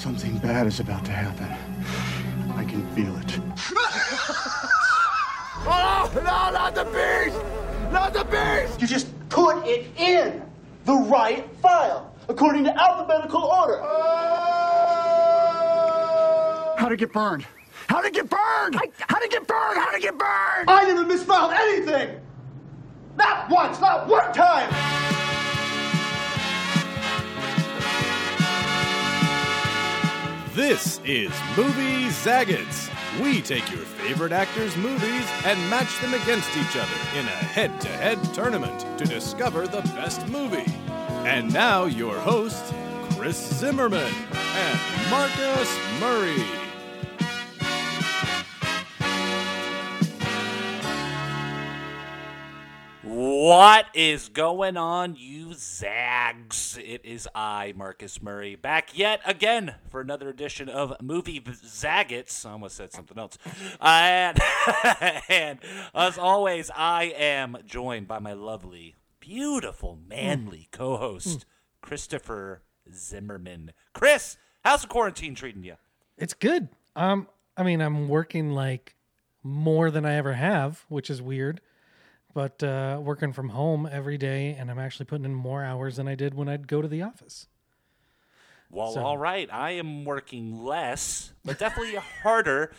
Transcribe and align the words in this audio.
Something 0.00 0.38
bad 0.38 0.66
is 0.66 0.80
about 0.80 1.04
to 1.04 1.10
happen. 1.10 1.46
I 2.56 2.64
can 2.64 2.86
feel 2.94 3.14
it. 3.18 3.38
Oh, 5.62 6.10
no, 6.14 6.22
not 6.22 6.74
the 6.74 6.84
beast! 6.84 7.38
Not 7.92 8.14
the 8.14 8.24
beast! 8.24 8.80
You 8.80 8.86
just 8.86 9.08
put 9.28 9.62
it 9.66 9.86
in 9.98 10.42
the 10.86 10.94
right 10.94 11.46
file, 11.60 12.14
according 12.30 12.64
to 12.64 12.70
alphabetical 12.80 13.42
order. 13.42 13.82
How'd 16.78 16.92
it 16.92 16.96
get 16.96 17.12
burned? 17.12 17.44
How'd 17.88 18.06
it 18.06 18.14
get 18.14 18.30
burned? 18.30 18.80
How'd 19.06 19.22
it 19.22 19.30
get 19.30 19.46
burned? 19.46 19.78
How'd 19.78 19.94
it 19.94 20.00
get 20.00 20.16
burned? 20.16 20.70
I 20.70 20.84
never 20.86 21.04
misfiled 21.04 21.52
anything! 21.52 22.18
Not 23.18 23.50
once, 23.50 23.78
not 23.80 24.08
one 24.08 24.32
time! 24.32 25.19
This 30.60 31.00
is 31.06 31.30
Movie 31.56 32.08
Zaggets. 32.08 32.90
We 33.22 33.40
take 33.40 33.70
your 33.70 33.80
favorite 33.80 34.30
actors' 34.30 34.76
movies 34.76 35.26
and 35.46 35.58
match 35.70 35.98
them 36.02 36.12
against 36.12 36.54
each 36.54 36.76
other 36.76 37.18
in 37.18 37.24
a 37.24 37.30
head 37.30 37.80
to 37.80 37.88
head 37.88 38.22
tournament 38.34 38.78
to 38.98 39.06
discover 39.06 39.66
the 39.66 39.80
best 39.96 40.28
movie. 40.28 40.70
And 41.26 41.50
now, 41.50 41.86
your 41.86 42.14
hosts, 42.20 42.74
Chris 43.16 43.38
Zimmerman 43.58 44.12
and 44.34 45.10
Marcus 45.10 45.74
Murray. 45.98 46.59
What 53.42 53.86
is 53.94 54.28
going 54.28 54.76
on, 54.76 55.16
you 55.18 55.54
zags? 55.54 56.78
It 56.78 57.00
is 57.06 57.26
I, 57.34 57.72
Marcus 57.74 58.20
Murray, 58.20 58.54
back 58.54 58.90
yet 58.98 59.22
again 59.24 59.76
for 59.88 60.02
another 60.02 60.28
edition 60.28 60.68
of 60.68 60.92
Movie 61.00 61.40
Zaggets. 61.40 62.44
I 62.44 62.50
almost 62.50 62.76
said 62.76 62.92
something 62.92 63.16
else. 63.16 63.38
And, 63.80 64.38
and 65.30 65.58
as 65.94 66.18
always, 66.18 66.70
I 66.76 67.14
am 67.16 67.56
joined 67.64 68.06
by 68.06 68.18
my 68.18 68.34
lovely, 68.34 68.96
beautiful, 69.20 69.98
manly 70.06 70.68
co 70.70 70.98
host, 70.98 71.46
Christopher 71.80 72.60
Zimmerman. 72.92 73.72
Chris, 73.94 74.36
how's 74.66 74.82
the 74.82 74.88
quarantine 74.88 75.34
treating 75.34 75.64
you? 75.64 75.76
It's 76.18 76.34
good. 76.34 76.68
Um, 76.94 77.26
I 77.56 77.62
mean, 77.62 77.80
I'm 77.80 78.06
working 78.06 78.50
like 78.50 78.96
more 79.42 79.90
than 79.90 80.04
I 80.04 80.16
ever 80.16 80.34
have, 80.34 80.84
which 80.90 81.08
is 81.08 81.22
weird. 81.22 81.62
But 82.32 82.62
uh, 82.62 83.00
working 83.02 83.32
from 83.32 83.48
home 83.50 83.88
every 83.90 84.16
day, 84.16 84.54
and 84.58 84.70
I'm 84.70 84.78
actually 84.78 85.06
putting 85.06 85.24
in 85.24 85.34
more 85.34 85.64
hours 85.64 85.96
than 85.96 86.06
I 86.06 86.14
did 86.14 86.34
when 86.34 86.48
I'd 86.48 86.68
go 86.68 86.80
to 86.80 86.86
the 86.88 87.02
office. 87.02 87.48
Well, 88.70 88.92
So- 88.92 89.02
all 89.04 89.18
right. 89.18 89.48
I 89.52 89.72
am 89.72 90.04
working 90.04 90.62
less, 90.64 91.32
but 91.44 91.58
definitely 91.58 91.96
harder. 92.22 92.72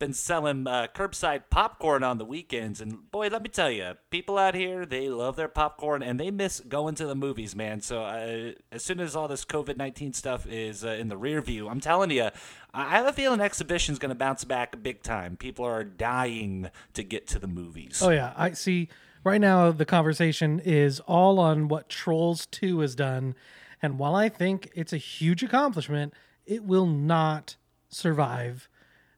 Been 0.00 0.12
selling 0.12 0.66
uh, 0.66 0.88
curbside 0.92 1.44
popcorn 1.50 2.02
on 2.02 2.18
the 2.18 2.24
weekends, 2.24 2.80
and 2.80 3.10
boy, 3.12 3.28
let 3.28 3.42
me 3.42 3.48
tell 3.48 3.70
you, 3.70 3.92
people 4.10 4.36
out 4.36 4.56
here 4.56 4.84
they 4.84 5.08
love 5.08 5.36
their 5.36 5.48
popcorn 5.48 6.02
and 6.02 6.18
they 6.18 6.32
miss 6.32 6.58
going 6.58 6.96
to 6.96 7.06
the 7.06 7.14
movies, 7.14 7.54
man. 7.54 7.80
So 7.80 8.02
uh, 8.02 8.52
as 8.72 8.84
soon 8.84 8.98
as 8.98 9.14
all 9.14 9.28
this 9.28 9.44
COVID 9.44 9.76
nineteen 9.76 10.12
stuff 10.12 10.46
is 10.48 10.84
uh, 10.84 10.88
in 10.88 11.08
the 11.08 11.16
rear 11.16 11.40
view, 11.40 11.68
I'm 11.68 11.80
telling 11.80 12.10
you, 12.10 12.30
I 12.74 12.90
have 12.90 13.06
a 13.06 13.12
feeling 13.12 13.40
exhibition's 13.40 14.00
going 14.00 14.10
to 14.10 14.16
bounce 14.16 14.42
back 14.42 14.82
big 14.82 15.02
time. 15.04 15.36
People 15.36 15.64
are 15.64 15.84
dying 15.84 16.70
to 16.94 17.04
get 17.04 17.28
to 17.28 17.38
the 17.38 17.46
movies. 17.46 18.02
Oh 18.02 18.10
yeah, 18.10 18.34
I 18.36 18.50
see. 18.50 18.88
Right 19.22 19.40
now, 19.40 19.70
the 19.70 19.86
conversation 19.86 20.58
is 20.58 20.98
all 21.06 21.38
on 21.38 21.68
what 21.68 21.88
Trolls 21.88 22.46
Two 22.46 22.80
has 22.80 22.96
done, 22.96 23.36
and 23.80 23.96
while 23.98 24.16
I 24.16 24.28
think 24.28 24.70
it's 24.74 24.92
a 24.92 24.98
huge 24.98 25.44
accomplishment, 25.44 26.12
it 26.44 26.64
will 26.64 26.86
not 26.86 27.54
survive. 27.88 28.68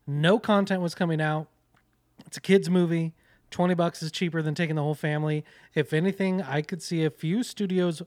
No 0.06 0.38
content 0.38 0.82
was 0.82 0.94
coming 0.94 1.20
out. 1.20 1.48
It's 2.26 2.36
a 2.36 2.40
kids 2.40 2.70
movie. 2.70 3.12
Twenty 3.50 3.74
bucks 3.74 4.02
is 4.02 4.10
cheaper 4.10 4.42
than 4.42 4.54
taking 4.54 4.76
the 4.76 4.82
whole 4.82 4.94
family. 4.94 5.44
If 5.74 5.92
anything, 5.92 6.42
I 6.42 6.62
could 6.62 6.82
see 6.82 7.04
a 7.04 7.10
few 7.10 7.42
studios 7.42 8.02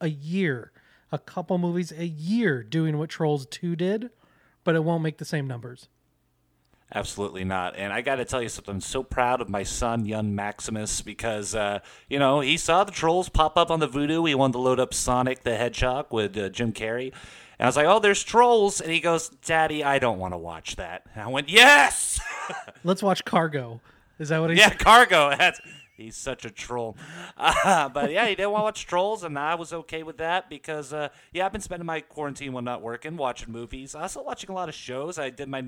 a 0.00 0.08
year, 0.08 0.72
a 1.10 1.18
couple 1.18 1.58
movies 1.58 1.92
a 1.92 2.06
year 2.06 2.62
doing 2.62 2.98
what 2.98 3.10
Trolls 3.10 3.46
Two 3.46 3.76
did, 3.76 4.10
but 4.64 4.74
it 4.74 4.84
won't 4.84 5.02
make 5.02 5.18
the 5.18 5.24
same 5.24 5.46
numbers. 5.46 5.88
Absolutely 6.94 7.44
not. 7.44 7.74
And 7.76 7.90
I 7.90 8.02
got 8.02 8.16
to 8.16 8.24
tell 8.26 8.42
you 8.42 8.50
something. 8.50 8.74
I'm 8.74 8.80
so 8.82 9.02
proud 9.02 9.40
of 9.40 9.48
my 9.48 9.62
son, 9.62 10.04
young 10.04 10.34
Maximus, 10.34 11.00
because, 11.00 11.54
uh, 11.54 11.78
you 12.10 12.18
know, 12.18 12.40
he 12.40 12.58
saw 12.58 12.84
the 12.84 12.92
trolls 12.92 13.30
pop 13.30 13.56
up 13.56 13.70
on 13.70 13.80
the 13.80 13.88
Vudu. 13.88 14.28
He 14.28 14.34
wanted 14.34 14.52
to 14.52 14.58
load 14.58 14.78
up 14.78 14.92
Sonic 14.92 15.42
the 15.42 15.56
Hedgehog 15.56 16.08
with 16.10 16.36
uh, 16.36 16.50
Jim 16.50 16.70
Carrey. 16.70 17.14
And 17.62 17.66
I 17.66 17.68
was 17.68 17.76
like, 17.76 17.86
oh, 17.86 18.00
there's 18.00 18.24
trolls. 18.24 18.80
And 18.80 18.90
he 18.90 18.98
goes, 18.98 19.28
Daddy, 19.28 19.84
I 19.84 20.00
don't 20.00 20.18
want 20.18 20.34
to 20.34 20.36
watch 20.36 20.74
that. 20.74 21.06
And 21.14 21.22
I 21.22 21.28
went, 21.28 21.48
yes! 21.48 22.20
Let's 22.82 23.04
watch 23.04 23.24
Cargo. 23.24 23.80
Is 24.18 24.30
that 24.30 24.40
what 24.40 24.50
he 24.50 24.56
yeah, 24.56 24.70
said? 24.70 24.80
Cargo. 24.80 25.30
That's, 25.38 25.60
he's 25.96 26.16
such 26.16 26.44
a 26.44 26.50
troll. 26.50 26.96
Uh, 27.36 27.88
but 27.88 28.10
yeah, 28.10 28.26
he 28.26 28.34
didn't 28.34 28.50
want 28.50 28.62
to 28.62 28.64
watch 28.64 28.86
trolls, 28.88 29.22
and 29.22 29.38
I 29.38 29.54
was 29.54 29.72
okay 29.72 30.02
with 30.02 30.16
that 30.16 30.50
because, 30.50 30.92
uh, 30.92 31.10
yeah, 31.32 31.46
I've 31.46 31.52
been 31.52 31.60
spending 31.60 31.86
my 31.86 32.00
quarantine 32.00 32.52
when 32.52 32.64
not 32.64 32.82
working, 32.82 33.16
watching 33.16 33.52
movies. 33.52 33.94
Also 33.94 34.24
watching 34.24 34.50
a 34.50 34.54
lot 34.54 34.68
of 34.68 34.74
shows. 34.74 35.16
I 35.16 35.30
did 35.30 35.48
my 35.48 35.64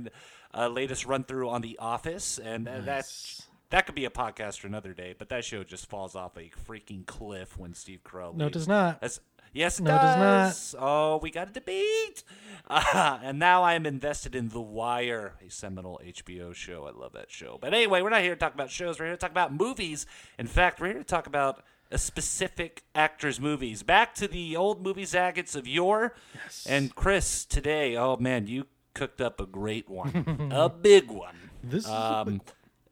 uh, 0.53 0.67
latest 0.67 1.07
run 1.07 1.23
through 1.23 1.49
on 1.49 1.61
The 1.61 1.79
Office, 1.79 2.41
and 2.41 2.67
uh, 2.67 2.81
that's. 2.81 3.47
That 3.71 3.87
could 3.87 3.95
be 3.95 4.05
a 4.05 4.11
podcast 4.11 4.61
for 4.61 4.67
another 4.69 4.93
day, 4.93 5.15
but 5.19 5.31
that 5.31 5.45
show 5.45 5.65
just 5.65 5.89
falls 5.89 6.15
off 6.15 6.37
a 6.37 6.51
freaking 6.69 7.07
cliff 7.07 7.57
when 7.57 7.75
Steve 7.75 8.01
Carell. 8.05 8.35
No, 8.35 8.47
it 8.47 8.53
does 8.53 8.69
not. 8.69 9.01
That's, 9.01 9.21
yes, 9.55 9.79
it 9.81 9.85
No, 9.85 9.95
it 9.95 9.99
does 9.99 10.17
not. 10.17 10.47
does. 10.49 10.75
Oh, 10.79 11.19
we 11.23 11.31
got 11.31 11.49
a 11.49 11.53
debate. 11.53 12.23
Uh, 12.69 13.19
and 13.23 13.39
now 13.39 13.63
I 13.63 13.75
am 13.75 13.87
invested 13.87 14.35
in 14.35 14.49
The 14.51 14.61
Wire, 14.61 15.35
a 15.47 15.51
seminal 15.51 16.01
HBO 16.05 16.55
show. 16.55 16.87
I 16.87 16.99
love 16.99 17.13
that 17.15 17.31
show. 17.31 17.59
But 17.61 17.73
anyway, 17.75 18.03
we're 18.03 18.11
not 18.11 18.23
here 18.23 18.35
to 18.35 18.39
talk 18.41 18.55
about 18.55 18.71
shows. 18.71 18.99
We're 18.99 19.07
here 19.07 19.15
to 19.15 19.21
talk 19.21 19.31
about 19.31 19.55
movies. 19.55 20.07
In 20.39 20.47
fact, 20.47 20.81
we're 20.81 20.89
here 20.89 20.99
to 20.99 21.05
talk 21.05 21.27
about 21.27 21.63
a 21.91 21.99
specific 21.99 22.83
actor's 22.95 23.39
movies. 23.41 23.83
Back 23.83 24.15
to 24.17 24.27
the 24.27 24.57
old 24.57 24.83
movie 24.83 25.05
zaggets 25.05 25.55
of 25.55 25.67
yore. 25.69 26.15
Yes. 26.35 26.67
And 26.69 26.95
Chris, 26.95 27.45
today, 27.45 27.97
oh 27.97 28.17
man, 28.17 28.47
you 28.47 28.67
cooked 28.95 29.21
up 29.21 29.41
a 29.41 29.47
great 29.47 29.89
one, 29.89 30.51
a 30.53 30.69
big 30.69 31.11
one. 31.11 31.35
This 31.63 31.85
is 31.85 31.91
a 31.91 31.95
Um, 31.95 32.41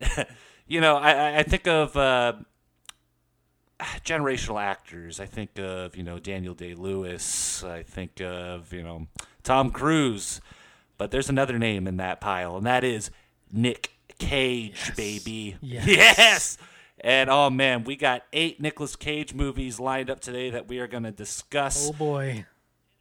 you 0.66 0.80
know, 0.80 0.96
I, 0.96 1.10
I- 1.12 1.38
I 1.38 1.42
think 1.42 1.66
of 1.66 1.96
uh, 1.96 2.34
generational 4.04 4.60
actors. 4.60 5.20
I 5.20 5.26
think 5.26 5.58
of 5.58 5.96
you 5.96 6.02
know 6.02 6.18
Daniel 6.18 6.54
Day 6.54 6.74
Lewis. 6.74 7.62
I 7.64 7.82
think 7.82 8.20
of 8.20 8.72
you 8.72 8.82
know 8.82 9.06
Tom 9.42 9.70
Cruise. 9.70 10.40
But 10.98 11.10
there's 11.10 11.28
another 11.28 11.58
name 11.58 11.88
in 11.88 11.96
that 11.96 12.20
pile, 12.20 12.56
and 12.56 12.66
that 12.66 12.84
is 12.84 13.10
Nick 13.52 13.90
Cage, 14.18 14.94
baby. 14.94 15.56
Yes. 15.60 15.86
yes. 15.86 16.58
And 17.00 17.28
oh 17.28 17.50
man, 17.50 17.82
we 17.84 17.96
got 17.96 18.22
eight 18.32 18.60
Nicolas 18.60 18.94
Cage 18.94 19.34
movies 19.34 19.80
lined 19.80 20.08
up 20.08 20.20
today 20.20 20.50
that 20.50 20.68
we 20.68 20.78
are 20.78 20.86
going 20.86 21.02
to 21.02 21.10
discuss 21.10 21.88
Oh 21.88 21.92
boy. 21.92 22.46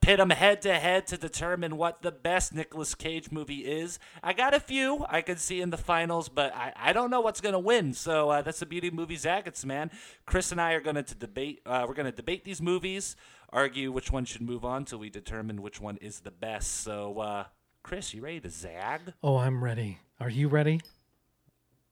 Pit 0.02 0.18
them 0.18 0.32
head 0.32 0.62
to 0.64 0.74
head 0.74 1.08
to 1.08 1.18
determine 1.18 1.78
what 1.78 2.02
the 2.02 2.12
best 2.12 2.54
Nicolas 2.54 2.96
Cage 2.96 3.32
movie 3.32 3.60
is. 3.60 4.00
I 4.24 4.34
got 4.34 4.54
a 4.54 4.60
few 4.60 5.06
I 5.10 5.22
could 5.22 5.40
see 5.40 5.62
in 5.62 5.70
the 5.70 5.78
finals, 5.78 6.28
but 6.28 6.54
I, 6.56 6.74
I 6.76 6.94
don't 6.94 7.12
know 7.12 7.22
what's 7.22 7.40
going 7.40 7.54
to 7.54 7.60
win. 7.60 7.94
So 7.94 8.30
uh, 8.30 8.42
that's 8.42 8.60
the 8.60 8.66
beauty 8.66 8.88
of 8.88 8.94
movie 8.94 9.18
zaggets, 9.18 9.64
man. 9.64 9.92
Chris 10.26 10.52
and 10.52 10.60
I 10.60 10.74
are 10.74 10.82
going 10.82 11.02
to 11.02 11.16
debate. 11.16 11.62
Uh, 11.66 11.86
we're 11.88 11.94
going 11.94 12.08
to 12.08 12.12
debate 12.12 12.44
these 12.44 12.62
movies, 12.62 13.16
argue 13.50 13.92
which 13.92 14.12
one 14.12 14.26
should 14.26 14.42
move 14.42 14.66
on 14.66 14.86
till 14.86 15.00
we 15.00 15.10
determine 15.10 15.62
which 15.62 15.80
one 15.80 15.98
is 15.98 16.22
the 16.22 16.32
best. 16.32 16.82
So, 16.82 17.20
uh, 17.20 17.44
Chris, 17.84 18.14
you 18.14 18.22
ready 18.22 18.40
to 18.42 18.50
zag? 18.50 19.14
Oh, 19.24 19.38
I'm 19.38 19.64
ready. 19.64 20.00
Are 20.20 20.30
you 20.30 20.48
ready? 20.48 20.82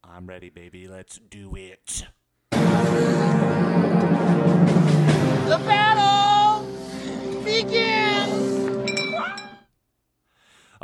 I'm 0.02 0.26
ready, 0.26 0.50
baby. 0.50 0.88
Let's 0.88 1.18
do 1.18 1.54
it. 1.56 2.06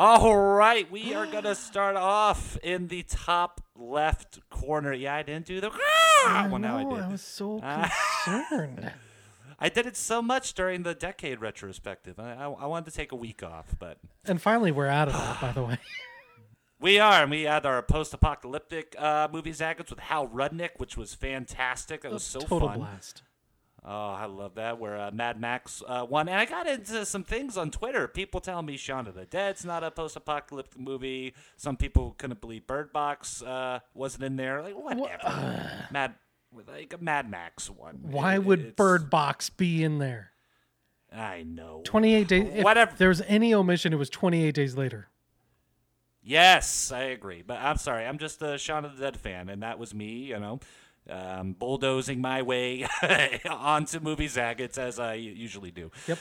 All 0.08 0.36
right, 0.36 0.88
we 0.88 1.14
are 1.14 1.26
gonna 1.26 1.54
start 1.56 1.96
off 1.96 2.56
in 2.58 2.86
the 2.86 3.02
top 3.02 3.60
left 3.74 4.38
corner. 4.50 4.92
Yeah, 4.92 5.16
I 5.16 5.24
didn't 5.24 5.46
do 5.46 5.60
the. 5.60 5.70
well, 6.24 6.58
now 6.60 6.78
I 6.78 6.84
did. 6.84 7.02
I 7.02 7.08
was 7.08 7.22
so 7.22 7.58
concerned. 8.24 8.92
I 9.58 9.68
did 9.68 9.84
it 9.84 9.96
so 9.96 10.22
much 10.22 10.54
during 10.54 10.84
the 10.84 10.94
decade 10.94 11.40
retrospective. 11.40 12.20
I, 12.20 12.34
I, 12.34 12.44
I 12.48 12.66
wanted 12.66 12.88
to 12.92 12.96
take 12.96 13.10
a 13.10 13.16
week 13.16 13.42
off, 13.42 13.74
but 13.80 13.98
and 14.24 14.40
finally, 14.40 14.70
we're 14.70 14.86
out 14.86 15.08
of 15.08 15.14
that, 15.14 15.40
by 15.40 15.50
the 15.50 15.64
way. 15.64 15.78
we 16.80 17.00
are. 17.00 17.22
And 17.22 17.30
we 17.32 17.42
had 17.42 17.66
our 17.66 17.82
post-apocalyptic 17.82 18.94
uh, 18.96 19.26
movie 19.32 19.52
zaggets 19.52 19.90
with 19.90 19.98
Hal 19.98 20.28
Rudnick, 20.28 20.70
which 20.76 20.96
was 20.96 21.14
fantastic. 21.14 22.02
That 22.02 22.12
was 22.12 22.22
so 22.22 22.38
Total 22.38 22.68
fun. 22.68 22.78
blast. 22.78 23.22
Oh, 23.88 24.10
I 24.10 24.24
love 24.26 24.56
that. 24.56 24.80
Where 24.80 24.98
uh, 24.98 25.10
Mad 25.12 25.40
Max 25.40 25.80
uh, 25.86 26.04
won, 26.08 26.28
and 26.28 26.36
I 26.40 26.44
got 26.44 26.66
into 26.66 27.06
some 27.06 27.22
things 27.22 27.56
on 27.56 27.70
Twitter. 27.70 28.08
People 28.08 28.40
telling 28.40 28.66
me 28.66 28.76
Shaun 28.76 29.06
of 29.06 29.14
the 29.14 29.26
Dead's 29.26 29.64
not 29.64 29.84
a 29.84 29.92
post-apocalyptic 29.92 30.80
movie. 30.80 31.34
Some 31.56 31.76
people 31.76 32.16
couldn't 32.18 32.40
believe 32.40 32.66
Bird 32.66 32.92
Box 32.92 33.42
uh, 33.42 33.78
wasn't 33.94 34.24
in 34.24 34.34
there. 34.36 34.60
Like 34.60 34.74
whatever. 34.74 35.70
Mad, 35.92 36.14
like 36.66 36.94
a 36.94 36.98
Mad 36.98 37.30
Max 37.30 37.70
one. 37.70 38.00
Why 38.02 38.34
It- 38.34 38.44
would 38.44 38.58
it's- 38.58 38.74
Bird 38.74 39.08
Box 39.08 39.50
be 39.50 39.84
in 39.84 39.98
there? 39.98 40.32
I 41.14 41.44
know. 41.44 41.82
28 41.84 42.26
days. 42.28 42.50
If 42.56 42.64
Whatever. 42.64 42.92
there 42.98 43.08
was 43.08 43.22
any 43.28 43.54
omission, 43.54 43.92
it 43.92 43.96
was 43.96 44.10
28 44.10 44.52
days 44.52 44.76
later. 44.76 45.08
Yes, 46.22 46.90
I 46.90 47.02
agree. 47.02 47.42
But 47.46 47.58
I'm 47.60 47.76
sorry. 47.76 48.04
I'm 48.04 48.18
just 48.18 48.42
a 48.42 48.58
Shaun 48.58 48.84
of 48.84 48.96
the 48.96 49.02
Dead 49.04 49.16
fan, 49.16 49.48
and 49.48 49.62
that 49.62 49.78
was 49.78 49.94
me, 49.94 50.06
you 50.24 50.38
know, 50.40 50.58
um, 51.10 51.52
bulldozing 51.52 52.20
my 52.20 52.42
way 52.42 52.86
onto 53.50 54.00
movie 54.00 54.28
Zagat's 54.28 54.78
as 54.78 54.98
I 54.98 55.14
usually 55.14 55.70
do. 55.70 55.90
Yep. 56.06 56.18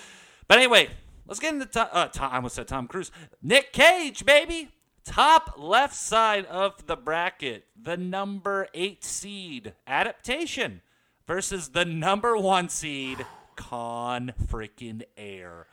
But 0.47 0.57
anyway, 0.57 0.89
let's 1.27 1.39
get 1.39 1.53
into 1.53 1.65
Tom, 1.65 1.87
uh, 1.91 2.07
Tom. 2.07 2.31
I 2.31 2.35
almost 2.37 2.55
said 2.55 2.67
Tom 2.67 2.87
Cruise. 2.87 3.11
Nick 3.41 3.73
Cage, 3.73 4.25
baby. 4.25 4.69
Top 5.03 5.53
left 5.57 5.95
side 5.95 6.45
of 6.47 6.87
the 6.87 6.95
bracket, 6.95 7.65
the 7.79 7.95
number 7.95 8.67
eight 8.73 9.03
seed 9.03 9.73
adaptation 9.85 10.81
versus 11.27 11.69
the 11.69 11.85
number 11.85 12.35
one 12.35 12.69
seed 12.69 13.23
Con 13.55 14.33
freaking 14.47 15.03
Air. 15.15 15.67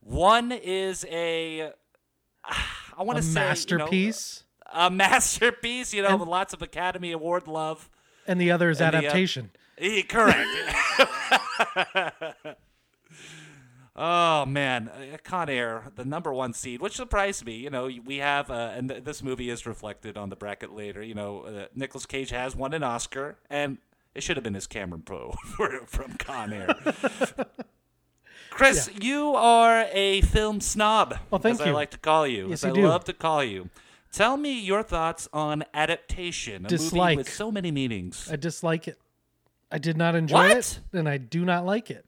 One 0.00 0.52
is 0.52 1.06
a, 1.10 1.72
I 2.44 3.02
want 3.02 3.16
to 3.16 3.22
say 3.22 3.30
you 3.30 3.34
know, 3.34 3.48
masterpiece, 3.48 4.44
a 4.72 4.90
masterpiece. 4.90 5.94
You 5.94 6.02
know, 6.02 6.08
And- 6.10 6.20
with 6.20 6.28
lots 6.28 6.52
of 6.52 6.60
Academy 6.62 7.12
Award 7.12 7.48
love. 7.48 7.88
And 8.26 8.40
the 8.40 8.50
other 8.50 8.70
is 8.70 8.80
and 8.80 8.92
the, 8.94 8.98
uh, 8.98 9.00
adaptation. 9.00 9.50
Correct. 10.08 10.48
oh 13.96 14.44
man, 14.46 14.88
Uh, 14.88 15.16
Con 15.22 15.48
Air, 15.48 15.84
the 15.94 16.04
number 16.04 16.32
one 16.32 16.52
seed, 16.52 16.80
which 16.80 16.96
surprised 16.96 17.44
me. 17.46 17.56
You 17.56 17.70
know, 17.70 17.88
we 18.04 18.18
have, 18.18 18.50
uh, 18.50 18.72
and 18.74 18.88
th- 18.88 19.04
this 19.04 19.22
movie 19.22 19.50
is 19.50 19.66
reflected 19.66 20.16
on 20.16 20.28
the 20.30 20.36
bracket 20.36 20.72
later. 20.74 21.02
You 21.02 21.14
know, 21.14 21.42
uh, 21.42 21.66
Nicolas 21.74 22.06
Cage 22.06 22.30
has 22.30 22.54
won 22.56 22.72
an 22.74 22.82
Oscar, 22.82 23.36
and 23.50 23.78
it 24.14 24.22
should 24.22 24.36
have 24.36 24.44
been 24.44 24.54
his 24.54 24.66
Cameron 24.66 25.02
Poe 25.02 25.34
from 25.86 26.12
Con 26.18 26.52
Air. 26.52 26.74
Chris, 28.50 28.88
you 29.02 29.34
are 29.34 29.86
a 29.92 30.22
film 30.22 30.60
snob, 30.62 31.18
Well, 31.30 31.38
thank 31.38 31.60
as 31.60 31.66
I 31.66 31.72
like 31.72 31.90
to 31.90 31.98
call 31.98 32.26
you, 32.26 32.48
Yes, 32.48 32.60
as 32.64 32.64
I 32.64 32.70
I 32.70 32.72
do. 32.72 32.88
love 32.88 33.04
to 33.04 33.12
call 33.12 33.44
you. 33.44 33.68
Tell 34.12 34.36
me 34.36 34.58
your 34.60 34.82
thoughts 34.82 35.28
on 35.32 35.64
adaptation, 35.74 36.56
a 36.56 36.60
movie 36.62 36.76
Dislike. 36.76 37.16
with 37.18 37.28
so 37.32 37.52
many 37.52 37.70
meanings. 37.70 38.28
I 38.30 38.36
dislike 38.36 38.88
it. 38.88 38.98
I 39.70 39.78
did 39.78 39.96
not 39.96 40.14
enjoy 40.14 40.36
What? 40.36 40.56
it, 40.56 40.80
and 40.92 41.08
I 41.08 41.18
do 41.18 41.44
not 41.44 41.66
like 41.66 41.90
it. 41.90 42.04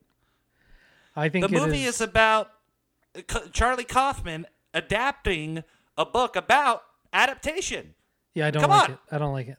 I 1.17 1.29
think 1.29 1.47
The 1.47 1.53
movie 1.53 1.85
is, 1.85 2.00
about 2.00 2.50
Charlie 3.53 3.85
Kaufman 3.85 4.47
adapting 4.73 5.65
a 5.97 6.06
book 6.06 6.37
about 6.37 6.83
adaptation. 7.12 7.95
yeah, 8.35 8.47
I 8.47 8.50
don't 8.53 8.62
come 8.62 8.71
like 8.71 8.89
on. 8.89 8.95
it. 8.95 8.99
I 9.11 9.19
don't 9.19 9.33
like 9.33 9.49
it. 9.49 9.59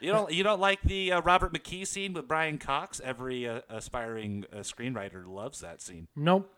You 0.00 0.12
don't 0.12 0.32
you 0.32 0.42
don't 0.42 0.60
like 0.60 0.80
the 0.82 1.12
uh, 1.12 1.20
Robert 1.20 1.52
McKee 1.52 1.86
scene 1.86 2.14
with 2.14 2.26
Brian 2.26 2.56
Cox? 2.56 3.02
Every 3.04 3.46
uh, 3.46 3.60
aspiring 3.68 4.46
uh, 4.50 4.58
screenwriter 4.60 5.26
loves 5.26 5.60
that 5.60 5.82
scene. 5.82 6.08
Nope. 6.16 6.50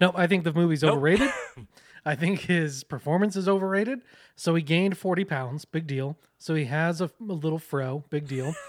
Nope. 0.00 0.14
I 0.16 0.28
think 0.28 0.44
the 0.44 0.52
movie's 0.52 0.82
Nope. 0.84 0.92
overrated. 0.98 1.30
I 2.04 2.14
think 2.14 2.40
his 2.40 2.84
performance 2.84 3.36
is 3.36 3.48
overrated. 3.48 4.00
So 4.34 4.54
he 4.54 4.62
gained 4.62 4.98
40 4.98 5.24
pounds. 5.24 5.64
Big 5.64 5.86
deal. 5.86 6.16
So 6.38 6.54
he 6.54 6.64
has 6.64 7.00
a, 7.00 7.10
a 7.20 7.32
little 7.32 7.58
fro. 7.58 8.04
Big 8.10 8.26
deal. 8.26 8.54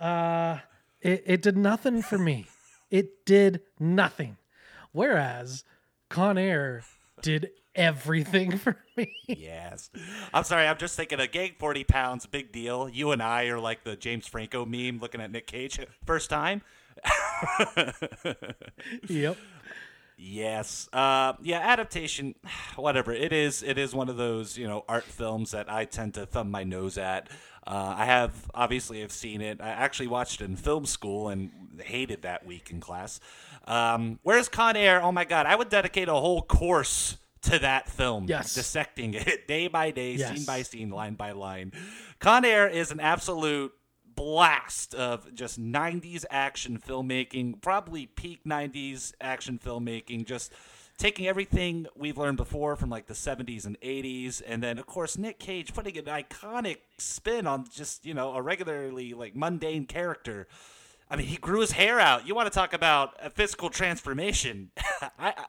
Uh, 0.00 0.60
it, 1.00 1.24
it 1.26 1.42
did 1.42 1.56
nothing 1.56 2.02
for 2.02 2.18
me. 2.18 2.46
It 2.88 3.26
did 3.26 3.62
nothing. 3.80 4.36
Whereas 4.92 5.64
Con 6.08 6.38
Air 6.38 6.84
did 7.20 7.50
everything 7.74 8.58
for 8.58 8.76
me. 8.96 9.12
Yes. 9.26 9.90
I'm 10.32 10.44
sorry. 10.44 10.66
I'm 10.66 10.76
just 10.76 10.96
thinking 10.96 11.20
a 11.20 11.26
gang 11.26 11.52
40 11.58 11.84
pounds, 11.84 12.26
big 12.26 12.52
deal. 12.52 12.88
You 12.88 13.12
and 13.12 13.22
I 13.22 13.46
are 13.46 13.60
like 13.60 13.84
the 13.84 13.96
James 13.96 14.26
Franco 14.26 14.64
meme 14.64 14.98
looking 14.98 15.20
at 15.20 15.30
Nick 15.30 15.46
Cage 15.46 15.80
first 16.04 16.30
time. 16.30 16.62
yep. 19.08 19.36
Yes. 20.20 20.88
Uh, 20.92 21.34
yeah, 21.42 21.60
adaptation, 21.60 22.34
whatever. 22.76 23.12
It 23.12 23.32
is 23.32 23.62
it 23.62 23.78
is 23.78 23.94
one 23.94 24.08
of 24.08 24.16
those, 24.16 24.58
you 24.58 24.66
know, 24.66 24.84
art 24.88 25.04
films 25.04 25.52
that 25.52 25.70
I 25.70 25.84
tend 25.84 26.14
to 26.14 26.26
thumb 26.26 26.50
my 26.50 26.64
nose 26.64 26.98
at. 26.98 27.28
Uh, 27.66 27.94
I 27.98 28.04
have 28.06 28.32
obviously 28.54 29.00
have 29.02 29.12
seen 29.12 29.40
it. 29.40 29.60
I 29.60 29.68
actually 29.68 30.08
watched 30.08 30.40
it 30.40 30.44
in 30.46 30.56
film 30.56 30.86
school 30.86 31.28
and 31.28 31.50
hated 31.84 32.22
that 32.22 32.44
week 32.46 32.70
in 32.70 32.80
class. 32.80 33.20
Um, 33.66 34.18
whereas 34.22 34.48
Con 34.48 34.74
Air, 34.76 35.02
oh 35.02 35.12
my 35.12 35.24
god, 35.24 35.46
I 35.46 35.54
would 35.54 35.68
dedicate 35.68 36.08
a 36.08 36.14
whole 36.14 36.42
course 36.42 37.18
to 37.42 37.58
that 37.60 37.88
film. 37.88 38.24
Yes. 38.28 38.54
Dissecting 38.54 39.14
it 39.14 39.46
day 39.48 39.68
by 39.68 39.90
day, 39.90 40.14
Yes. 40.14 40.34
scene 40.36 40.44
by 40.46 40.62
scene, 40.62 40.90
line 40.90 41.14
by 41.14 41.32
line. 41.32 41.72
Con 42.18 42.44
Air 42.44 42.66
is 42.68 42.90
an 42.90 43.00
absolute 43.00 43.72
blast 44.18 44.96
of 44.96 45.32
just 45.32 45.62
90s 45.62 46.24
action 46.28 46.76
filmmaking, 46.76 47.62
probably 47.62 48.04
peak 48.04 48.40
90s 48.44 49.12
action 49.20 49.60
filmmaking, 49.64 50.26
just 50.26 50.52
taking 50.96 51.28
everything 51.28 51.86
we've 51.94 52.18
learned 52.18 52.36
before 52.36 52.74
from 52.74 52.90
like 52.90 53.06
the 53.06 53.14
70s 53.14 53.64
and 53.64 53.80
80s 53.80 54.42
and 54.44 54.60
then 54.60 54.76
of 54.76 54.86
course 54.86 55.16
Nick 55.16 55.38
Cage 55.38 55.72
putting 55.72 55.96
an 55.96 56.06
iconic 56.06 56.78
spin 56.98 57.46
on 57.46 57.66
just, 57.72 58.04
you 58.04 58.12
know, 58.12 58.34
a 58.34 58.42
regularly 58.42 59.14
like 59.14 59.36
mundane 59.36 59.86
character. 59.86 60.48
I 61.08 61.14
mean, 61.14 61.28
he 61.28 61.36
grew 61.36 61.60
his 61.60 61.70
hair 61.70 62.00
out. 62.00 62.26
You 62.26 62.34
want 62.34 62.52
to 62.52 62.54
talk 62.54 62.72
about 62.72 63.14
a 63.22 63.30
physical 63.30 63.70
transformation? 63.70 64.72
I, 65.00 65.08
I, 65.28 65.44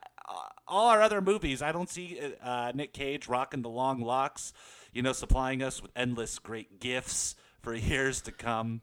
all 0.68 0.86
our 0.90 1.02
other 1.02 1.20
movies, 1.20 1.60
I 1.60 1.72
don't 1.72 1.90
see 1.90 2.20
uh, 2.40 2.70
Nick 2.72 2.92
Cage 2.92 3.26
rocking 3.26 3.62
the 3.62 3.68
long 3.68 4.00
locks, 4.00 4.52
you 4.92 5.02
know, 5.02 5.12
supplying 5.12 5.60
us 5.60 5.82
with 5.82 5.90
endless 5.96 6.38
great 6.38 6.78
gifts 6.78 7.34
for 7.62 7.74
years 7.74 8.20
to 8.22 8.32
come. 8.32 8.82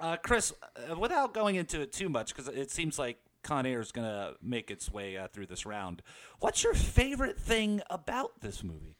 Uh, 0.00 0.16
Chris, 0.16 0.52
uh, 0.90 0.98
without 0.98 1.34
going 1.34 1.56
into 1.56 1.80
it 1.80 1.92
too 1.92 2.08
much, 2.08 2.34
because 2.34 2.48
it 2.48 2.70
seems 2.70 2.98
like 2.98 3.18
Con 3.42 3.66
Air 3.66 3.80
is 3.80 3.92
going 3.92 4.06
to 4.06 4.34
make 4.42 4.70
its 4.70 4.90
way 4.90 5.16
uh, 5.16 5.28
through 5.28 5.46
this 5.46 5.64
round, 5.64 6.02
what's 6.40 6.64
your 6.64 6.74
favorite 6.74 7.38
thing 7.38 7.80
about 7.90 8.40
this 8.40 8.64
movie? 8.64 8.96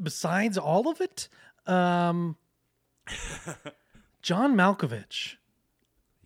Besides 0.00 0.58
all 0.58 0.88
of 0.88 1.00
it, 1.00 1.28
um, 1.66 2.36
John 4.22 4.54
Malkovich. 4.54 5.36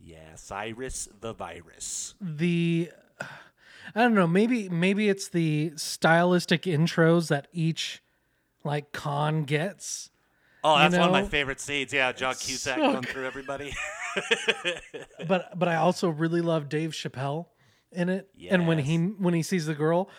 Yeah, 0.01 0.35
Cyrus 0.35 1.09
the 1.21 1.33
Virus. 1.33 2.15
the 2.21 2.91
I 3.95 4.01
don't 4.01 4.15
know, 4.15 4.27
maybe 4.27 4.69
maybe 4.69 5.09
it's 5.09 5.29
the 5.29 5.73
stylistic 5.77 6.63
intros 6.63 7.29
that 7.29 7.49
each 7.53 8.03
like 8.65 8.93
con 8.93 9.45
gets. 9.45 10.11
Oh, 10.65 10.79
that's 10.79 10.97
one 10.97 11.07
of 11.07 11.13
my 11.13 11.25
favorite 11.25 11.61
scenes. 11.61 11.93
Yeah, 11.93 12.13
John 12.13 12.35
Cusack 12.35 12.77
so 12.77 12.93
going 12.93 13.03
through 13.03 13.27
everybody. 13.27 13.75
But 15.27 15.59
but 15.59 15.69
I 15.69 15.77
also 15.77 16.09
really 16.09 16.41
love 16.41 16.69
Dave 16.69 16.91
Chappelle 16.91 17.47
in 17.93 18.09
it. 18.09 18.29
And 18.51 18.67
when 18.67 18.79
he 18.79 18.99
when 18.99 19.35
he 19.35 19.43
sees 19.43 19.67
the 19.67 19.75
girl, 19.75 20.11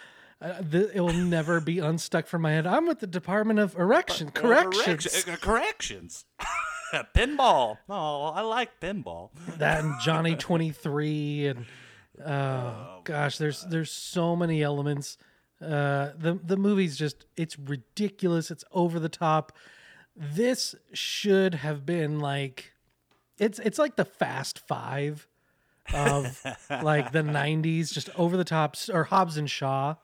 uh, 0.42 0.62
the, 0.62 0.92
it 0.96 1.00
will 1.02 1.14
never 1.14 1.60
be 1.60 1.80
unstuck 1.80 2.26
from 2.28 2.42
my 2.42 2.52
head. 2.52 2.66
I'm 2.66 2.88
with 2.88 3.00
the 3.00 3.08
Department 3.08 3.60
of 3.60 3.76
Erection 3.76 4.32
Corrections. 4.32 5.06
Correction- 5.06 5.34
uh, 5.34 5.38
corrections. 5.38 6.26
pinball. 7.16 7.78
Oh, 7.90 8.24
I 8.26 8.42
like 8.42 8.80
pinball. 8.80 9.32
that 9.58 9.84
and 9.84 9.94
Johnny 10.02 10.36
23 10.36 11.48
and 11.48 11.66
oh 12.26 13.02
gosh, 13.04 13.38
there's 13.38 13.64
there's 13.70 13.92
so 13.92 14.36
many 14.36 14.62
elements. 14.62 15.18
Uh, 15.62 16.12
the 16.18 16.40
the 16.44 16.58
movie's 16.58 16.98
just 16.98 17.26
it's 17.36 17.58
ridiculous. 17.58 18.52
It's 18.52 18.64
over 18.72 19.00
the 19.00 19.10
top. 19.10 19.54
This 20.16 20.76
should 20.94 21.56
have 21.56 21.86
been 21.86 22.20
like 22.20 22.74
it's 23.40 23.60
it's 23.60 23.80
like 23.80 23.96
the 23.96 24.06
Fast 24.06 24.60
Five 24.60 25.28
of 25.94 26.42
like 26.70 27.12
the 27.12 27.22
'90s, 27.24 27.92
just 27.92 28.10
over 28.16 28.38
the 28.38 28.44
top, 28.44 28.76
or 28.92 29.06
Hobbs 29.06 29.38
and 29.38 29.50
Shaw, 29.50 29.96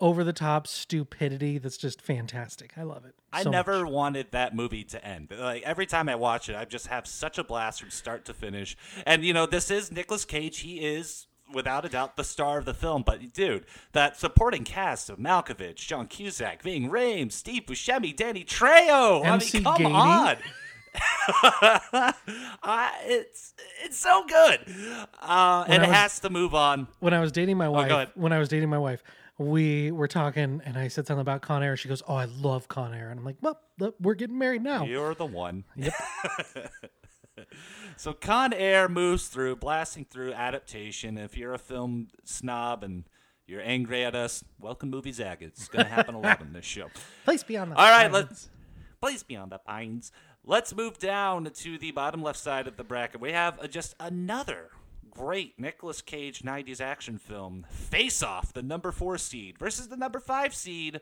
over 0.00 0.22
the 0.22 0.32
top 0.32 0.66
stupidity. 0.66 1.58
That's 1.58 1.76
just 1.76 2.02
fantastic. 2.02 2.72
I 2.76 2.82
love 2.82 3.04
it. 3.04 3.14
I 3.32 3.44
never 3.44 3.84
much. 3.84 3.92
wanted 3.92 4.26
that 4.32 4.54
movie 4.54 4.84
to 4.84 5.04
end. 5.04 5.32
Like 5.36 5.62
every 5.62 5.86
time 5.86 6.08
I 6.08 6.14
watch 6.14 6.48
it, 6.48 6.56
I 6.56 6.64
just 6.64 6.88
have 6.88 7.06
such 7.06 7.38
a 7.38 7.44
blast 7.44 7.80
from 7.80 7.90
start 7.90 8.24
to 8.26 8.34
finish. 8.34 8.76
And 9.06 9.24
you 9.24 9.32
know, 9.32 9.46
this 9.46 9.70
is 9.70 9.90
nicholas 9.90 10.24
Cage. 10.24 10.60
He 10.60 10.80
is 10.80 11.26
without 11.52 11.84
a 11.84 11.88
doubt 11.88 12.16
the 12.16 12.24
star 12.24 12.58
of 12.58 12.64
the 12.64 12.74
film. 12.74 13.02
But 13.04 13.32
dude, 13.32 13.66
that 13.92 14.16
supporting 14.18 14.64
cast 14.64 15.08
of 15.10 15.18
Malkovich, 15.18 15.76
John 15.76 16.06
Cusack, 16.06 16.62
Ving 16.62 16.90
Rhames, 16.90 17.32
Steve 17.32 17.64
Buscemi, 17.66 18.14
Danny 18.16 18.44
Trejo. 18.44 19.24
MC 19.24 19.58
I 19.58 19.60
mean, 19.60 19.64
come 19.64 19.92
Gainey. 19.92 19.94
on. 19.94 20.36
uh, 22.62 22.90
it's 23.06 23.54
it's 23.82 23.96
so 23.96 24.24
good, 24.26 24.60
uh, 25.22 25.64
and 25.66 25.82
I 25.82 25.86
it 25.86 25.92
has 25.92 26.20
to 26.20 26.28
move 26.30 26.54
on. 26.54 26.86
when 27.00 27.14
I 27.14 27.20
was 27.20 27.32
dating 27.32 27.56
my 27.56 27.68
wife, 27.68 27.90
Oh, 27.90 28.06
when 28.14 28.32
I 28.32 28.38
was 28.38 28.48
dating 28.50 28.68
my 28.68 28.76
wife, 28.78 29.02
we 29.38 29.90
were 29.90 30.06
talking, 30.08 30.60
and 30.66 30.76
I 30.76 30.88
said 30.88 31.06
something 31.06 31.22
about 31.22 31.40
Con 31.40 31.62
Air. 31.62 31.78
She 31.78 31.88
goes, 31.88 32.02
"Oh, 32.06 32.14
I 32.14 32.26
love 32.26 32.68
Con 32.68 32.92
Air," 32.92 33.08
and 33.10 33.18
I'm 33.18 33.24
like, 33.24 33.36
"Well, 33.40 33.58
we're 34.00 34.12
getting 34.14 34.36
married 34.38 34.62
now." 34.62 34.84
You're 34.84 35.14
the 35.14 35.24
one. 35.24 35.64
Yep. 35.76 35.94
so 37.96 38.12
Con 38.12 38.52
Air 38.52 38.88
moves 38.88 39.28
through, 39.28 39.56
blasting 39.56 40.04
through 40.04 40.32
adaptation. 40.32 41.18
If 41.18 41.36
you're 41.36 41.54
a 41.54 41.58
film 41.58 42.08
snob 42.24 42.82
and 42.82 43.04
you're 43.46 43.62
angry 43.62 44.04
at 44.04 44.14
us, 44.14 44.44
welcome 44.60 44.90
Movie 44.90 45.12
Zag. 45.12 45.42
It's 45.42 45.68
going 45.68 45.84
to 45.84 45.90
happen 45.90 46.14
a 46.14 46.20
lot 46.20 46.40
on 46.40 46.52
this 46.52 46.64
show. 46.64 46.88
Place 47.24 47.42
beyond 47.42 47.72
the 47.72 47.76
All 47.76 47.84
right, 47.90 48.10
pines. 48.10 48.14
let's 48.14 48.48
place 49.00 49.22
beyond 49.22 49.50
the 49.52 49.58
pines. 49.58 50.12
Let's 50.44 50.74
move 50.74 50.98
down 50.98 51.44
to 51.44 51.78
the 51.78 51.90
bottom 51.90 52.22
left 52.22 52.38
side 52.38 52.66
of 52.66 52.76
the 52.76 52.84
bracket. 52.84 53.20
We 53.20 53.32
have 53.32 53.58
uh, 53.60 53.66
just 53.66 53.94
another 54.00 54.70
great 55.10 55.58
Nicolas 55.58 56.00
Cage 56.02 56.42
90s 56.42 56.80
action 56.80 57.18
film 57.18 57.66
Face 57.68 58.22
Off, 58.22 58.52
the 58.52 58.62
number 58.62 58.92
four 58.92 59.18
seed, 59.18 59.58
versus 59.58 59.88
the 59.88 59.96
number 59.96 60.18
five 60.20 60.54
seed 60.54 61.00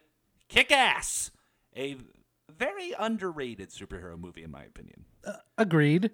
Kick 0.49 0.73
Ass, 0.73 1.31
a 1.77 1.97
very 2.51 2.93
underrated 2.99 3.71
superhero 3.71 4.19
movie, 4.19 4.43
in 4.43 4.51
my 4.51 4.65
opinion. 4.65 5.05
Agreed. 5.57 6.11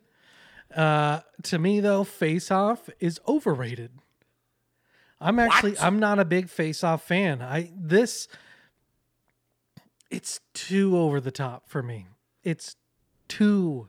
Uh, 0.75 1.21
to 1.45 1.59
me, 1.59 1.81
though, 1.81 2.05
Face 2.05 2.51
Off 2.51 2.91
is 3.01 3.21
overrated. 3.27 3.93
I'm 5.21 5.39
actually 5.39 5.73
What? 5.73 5.83
I'm 5.83 5.99
not 5.99 6.19
a 6.19 6.25
big 6.25 6.49
Face 6.49 6.85
Off 6.85 7.03
fan. 7.03 7.41
I 7.41 7.71
this 7.75 8.29
it's 10.11 10.41
too 10.55 10.97
over 10.97 11.21
the 11.21 11.31
top 11.31 11.69
for 11.69 11.83
me. 11.83 12.07
It's 12.45 12.77
too 13.29 13.89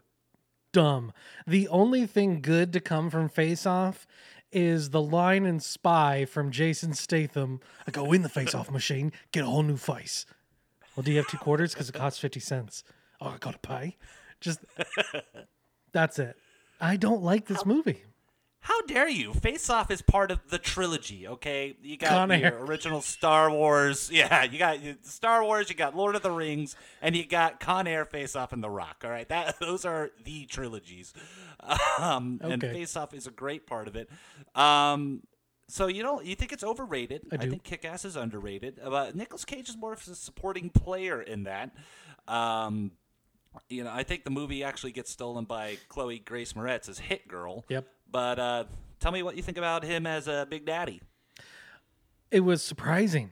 dumb. 0.71 1.11
The 1.45 1.67
only 1.67 2.05
thing 2.05 2.41
good 2.41 2.73
to 2.73 2.79
come 2.79 3.09
from 3.09 3.29
Face 3.29 3.65
Off 3.65 4.07
is 4.51 4.91
the 4.91 5.01
line 5.01 5.45
in 5.45 5.59
Spy 5.59 6.23
from 6.23 6.51
Jason 6.51 6.93
Statham. 6.93 7.59
I 7.85 7.91
go 7.91 8.13
in 8.13 8.21
the 8.21 8.29
Face 8.29 8.55
Off 8.55 8.71
machine, 8.71 9.11
get 9.31 9.43
a 9.43 9.47
whole 9.47 9.63
new 9.63 9.77
face. 9.77 10.25
Well, 10.95 11.03
do 11.03 11.11
you 11.11 11.17
have 11.17 11.27
two 11.27 11.37
quarters? 11.37 11.73
Because 11.73 11.89
it 11.89 11.93
costs 11.93 12.19
fifty 12.19 12.39
cents. 12.39 12.83
Oh, 13.19 13.27
I 13.27 13.37
gotta 13.37 13.59
pay. 13.59 13.97
Just 14.39 14.59
that's 15.91 16.19
it. 16.19 16.37
I 16.79 16.95
don't 16.97 17.23
like 17.23 17.45
this 17.47 17.65
movie. 17.65 18.03
How 18.61 18.81
dare 18.81 19.07
you? 19.07 19.33
Face 19.33 19.69
Off 19.69 19.89
is 19.89 20.01
part 20.01 20.29
of 20.29 20.39
the 20.49 20.57
trilogy, 20.59 21.25
okay? 21.27 21.77
You 21.81 21.95
got 21.95 22.09
Con 22.09 22.29
your 22.39 22.53
Air. 22.53 22.63
original 22.65 22.99
Star 23.01 23.49
Wars. 23.49 24.09
Yeah, 24.13 24.43
you 24.43 24.59
got 24.59 24.79
Star 25.03 25.41
Wars, 25.43 25.69
you 25.69 25.75
got 25.75 25.95
Lord 25.95 26.15
of 26.15 26.21
the 26.21 26.31
Rings, 26.31 26.75
and 27.01 27.15
you 27.15 27.25
got 27.25 27.61
Con 27.61 27.87
Air, 27.87 28.03
Face 28.03 28.35
Off, 28.35 28.51
and 28.51 28.61
The 28.61 28.69
Rock, 28.69 29.03
all 29.05 29.09
right? 29.11 29.27
That 29.29 29.57
Those 29.61 29.85
are 29.85 30.09
the 30.23 30.45
trilogies. 30.45 31.13
Um, 31.99 32.39
And 32.43 32.61
Okay. 32.63 32.73
Face 32.73 32.95
Off 32.95 33.13
is 33.13 33.25
a 33.27 33.31
great 33.31 33.65
part 33.67 33.87
of 33.87 33.95
it. 33.95 34.09
Um, 34.55 35.23
so 35.69 35.87
you 35.87 36.03
know, 36.03 36.21
you 36.21 36.35
think 36.35 36.51
it's 36.53 36.63
overrated? 36.63 37.23
I, 37.31 37.37
do. 37.37 37.49
think 37.49 37.63
Kick 37.63 37.83
Ass 37.85 38.05
is 38.05 38.15
underrated. 38.15 38.79
Uh, 38.83 39.11
Nicholas 39.13 39.43
Cage 39.45 39.67
is 39.69 39.75
more 39.77 39.93
of 39.93 39.99
a 40.07 40.15
supporting 40.15 40.69
player 40.69 41.21
in 41.21 41.43
that. 41.43 41.71
Um, 42.27 42.91
you 43.69 43.83
know, 43.83 43.91
I 43.93 44.03
think 44.03 44.23
the 44.23 44.29
movie 44.29 44.63
actually 44.63 44.91
gets 44.91 45.11
stolen 45.11 45.45
by 45.45 45.77
Chloe 45.89 46.19
Grace 46.19 46.53
Moretz 46.53 46.89
as 46.89 46.99
Hit 46.99 47.27
Girl. 47.27 47.65
Yep. 47.69 47.87
But 48.11 48.39
uh, 48.39 48.63
tell 48.99 49.11
me 49.11 49.23
what 49.23 49.35
you 49.37 49.43
think 49.43 49.57
about 49.57 49.83
him 49.83 50.05
as 50.07 50.27
a 50.27 50.47
Big 50.49 50.65
Daddy. 50.65 51.01
it 52.31 52.41
was 52.41 52.63
surprising. 52.63 53.31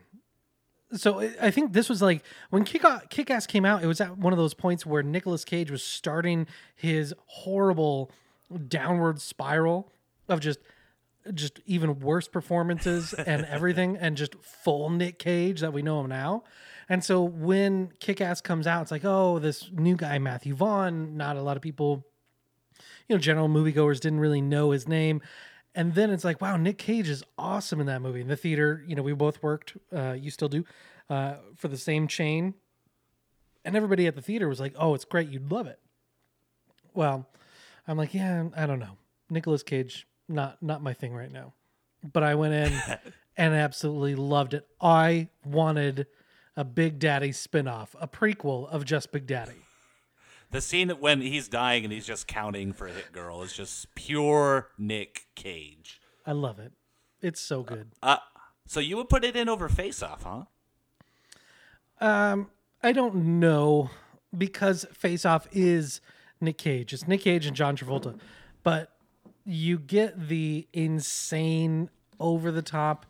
So 0.93 1.19
I- 1.21 1.35
I 1.41 1.51
think 1.51 1.73
this 1.73 1.89
was 1.89 2.01
like 2.01 2.23
when 2.51 2.63
Kick 2.63 2.83
Kick 3.09 3.29
Ass 3.29 3.47
came 3.47 3.65
out. 3.65 3.83
It 3.83 3.87
was 3.87 3.99
at 3.99 4.17
one 4.17 4.31
of 4.33 4.37
those 4.37 4.53
points 4.53 4.85
where 4.85 5.03
Nicolas 5.03 5.43
Cage 5.43 5.69
was 5.71 5.83
starting 5.83 6.47
his 6.75 7.13
horrible 7.25 8.11
downward 8.67 9.19
spiral 9.19 9.91
of 10.29 10.39
just 10.39 10.59
just 11.33 11.59
even 11.65 11.99
worse 11.99 12.27
performances 12.27 13.11
and 13.13 13.45
everything, 13.49 13.97
and 13.97 14.15
just 14.15 14.35
full 14.35 14.91
Nick 14.91 15.17
Cage 15.17 15.59
that 15.61 15.73
we 15.73 15.81
know 15.81 15.99
him 16.01 16.07
now. 16.07 16.43
And 16.87 17.03
so 17.03 17.21
when 17.23 17.91
Kick 17.99 18.21
Ass 18.21 18.41
comes 18.41 18.67
out, 18.67 18.83
it's 18.83 18.91
like, 18.91 19.05
oh, 19.05 19.39
this 19.39 19.69
new 19.71 19.95
guy 19.95 20.19
Matthew 20.19 20.53
Vaughn. 20.53 21.17
Not 21.17 21.35
a 21.35 21.41
lot 21.41 21.57
of 21.57 21.63
people 21.63 22.05
you 23.07 23.15
know, 23.15 23.19
general 23.19 23.47
moviegoers 23.47 23.99
didn't 23.99 24.19
really 24.19 24.41
know 24.41 24.71
his 24.71 24.87
name. 24.87 25.21
And 25.73 25.93
then 25.93 26.09
it's 26.09 26.23
like, 26.23 26.41
wow, 26.41 26.57
Nick 26.57 26.77
Cage 26.77 27.09
is 27.09 27.23
awesome 27.37 27.79
in 27.79 27.87
that 27.87 28.01
movie. 28.01 28.21
In 28.21 28.27
the 28.27 28.37
theater, 28.37 28.83
you 28.87 28.95
know, 28.95 29.01
we 29.01 29.13
both 29.13 29.43
worked, 29.43 29.77
uh, 29.95 30.13
you 30.13 30.31
still 30.31 30.47
do, 30.47 30.63
uh, 31.09 31.35
for 31.55 31.67
the 31.67 31.77
same 31.77 32.07
chain. 32.07 32.53
And 33.63 33.75
everybody 33.75 34.07
at 34.07 34.15
the 34.15 34.21
theater 34.21 34.47
was 34.47 34.59
like, 34.59 34.73
oh, 34.77 34.93
it's 34.93 35.05
great. 35.05 35.29
You'd 35.29 35.51
love 35.51 35.67
it. 35.67 35.79
Well, 36.93 37.27
I'm 37.87 37.97
like, 37.97 38.13
yeah, 38.13 38.45
I 38.55 38.65
don't 38.65 38.79
know. 38.79 38.97
Nicolas 39.29 39.63
Cage, 39.63 40.07
not 40.29 40.61
not 40.61 40.81
my 40.81 40.93
thing 40.93 41.13
right 41.13 41.31
now. 41.31 41.53
But 42.13 42.23
I 42.23 42.35
went 42.35 42.53
in 42.53 42.73
and 43.37 43.53
absolutely 43.53 44.15
loved 44.15 44.53
it. 44.53 44.67
I 44.79 45.29
wanted 45.43 46.07
a 46.55 46.63
Big 46.63 46.99
Daddy 46.99 47.31
spinoff, 47.31 47.89
a 47.99 48.07
prequel 48.07 48.69
of 48.69 48.85
just 48.85 49.11
Big 49.11 49.27
Daddy. 49.27 49.53
The 50.51 50.61
scene 50.61 50.89
when 50.89 51.21
he's 51.21 51.49
dying 51.49 51.83
and 51.83 51.91
he's 51.91 52.05
just 52.05 52.27
counting 52.27 52.71
for 52.71 52.87
a 52.87 52.91
Hit 52.91 53.11
Girl 53.11 53.41
is 53.41 53.51
just 53.51 53.93
pure 53.95 54.69
Nick 54.77 55.25
Cage. 55.35 55.99
I 56.25 56.31
love 56.31 56.59
it. 56.59 56.71
It's 57.19 57.41
so 57.41 57.63
good. 57.63 57.91
Uh, 58.01 58.17
so 58.65 58.79
you 58.79 58.95
would 58.95 59.09
put 59.09 59.25
it 59.25 59.35
in 59.35 59.49
over 59.49 59.67
Face 59.67 60.01
Off, 60.03 60.23
huh? 60.23 60.43
Um, 61.99 62.51
I 62.81 62.91
don't 62.91 63.39
know 63.39 63.89
because 64.37 64.85
Face 64.93 65.25
Off 65.25 65.47
is 65.51 65.99
Nick 66.39 66.59
Cage. 66.59 66.93
It's 66.93 67.07
Nick 67.07 67.21
Cage 67.21 67.47
and 67.47 67.55
John 67.55 67.75
Travolta. 67.75 68.17
But 68.63 68.91
you 69.45 69.77
get 69.79 70.29
the 70.29 70.67
insane 70.71 71.89
over 72.19 72.51
the 72.51 72.61
top. 72.61 73.05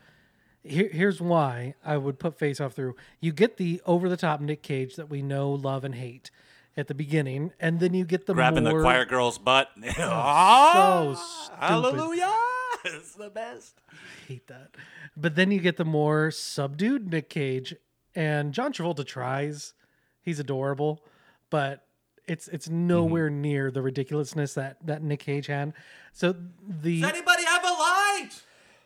Here, 0.65 0.89
here's 0.91 1.21
why 1.21 1.75
I 1.85 1.97
would 1.97 2.17
put 2.19 2.37
Face 2.37 2.59
Off 2.59 2.73
through. 2.73 2.95
You 3.19 3.31
get 3.31 3.57
the 3.57 3.81
over 3.85 4.09
the 4.09 4.17
top 4.17 4.41
Nick 4.41 4.63
Cage 4.63 4.95
that 4.95 5.09
we 5.09 5.21
know, 5.21 5.51
love, 5.51 5.83
and 5.83 5.95
hate 5.95 6.31
at 6.77 6.87
the 6.87 6.93
beginning, 6.95 7.53
and 7.59 7.79
then 7.79 7.93
you 7.93 8.03
get 8.03 8.25
the 8.25 8.33
Grabbing 8.33 8.63
more, 8.65 8.79
the 8.79 8.83
choir 8.83 9.05
girl's 9.05 9.37
butt. 9.37 9.69
so 9.95 10.03
Ah, 10.11 11.13
stupid. 11.13 11.59
Hallelujah! 11.63 12.33
It's 12.87 13.13
the 13.15 13.29
best. 13.31 13.79
hate 14.27 14.45
that. 14.47 14.75
But 15.17 15.35
then 15.35 15.49
you 15.49 15.59
get 15.59 15.77
the 15.77 15.85
more 15.85 16.29
subdued 16.29 17.09
Nick 17.09 17.29
Cage, 17.29 17.73
and 18.13 18.53
John 18.53 18.71
Travolta 18.73 19.03
tries. 19.05 19.73
He's 20.21 20.39
adorable, 20.39 21.03
but 21.49 21.87
it's 22.27 22.47
it's 22.49 22.69
nowhere 22.69 23.29
near 23.31 23.71
the 23.71 23.81
ridiculousness 23.81 24.53
that 24.55 24.77
that 24.85 25.01
Nick 25.01 25.21
Cage 25.21 25.47
had. 25.47 25.73
So 26.13 26.35
the 26.67 27.01
Does 27.01 27.09
anybody 27.11 27.45
have 27.45 27.63
a 27.63 27.71
light? 27.71 28.29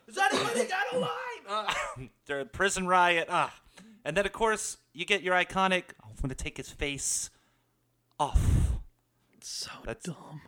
Does 0.06 0.16
anybody 0.18 0.66
got 0.66 0.94
a 0.94 0.98
light? 0.98 1.29
Uh, 1.98 2.04
the 2.26 2.44
prison 2.52 2.86
riot. 2.86 3.26
Ah. 3.30 3.52
And 4.04 4.16
then, 4.16 4.24
of 4.24 4.32
course, 4.32 4.76
you 4.92 5.04
get 5.04 5.22
your 5.22 5.34
iconic, 5.34 5.84
"Oh, 6.02 6.08
I'm 6.10 6.16
going 6.16 6.28
to 6.30 6.34
take 6.34 6.56
his 6.56 6.70
face 6.70 7.30
off. 8.18 8.40
so 9.40 9.70
That's- 9.84 10.04
dumb. 10.04 10.42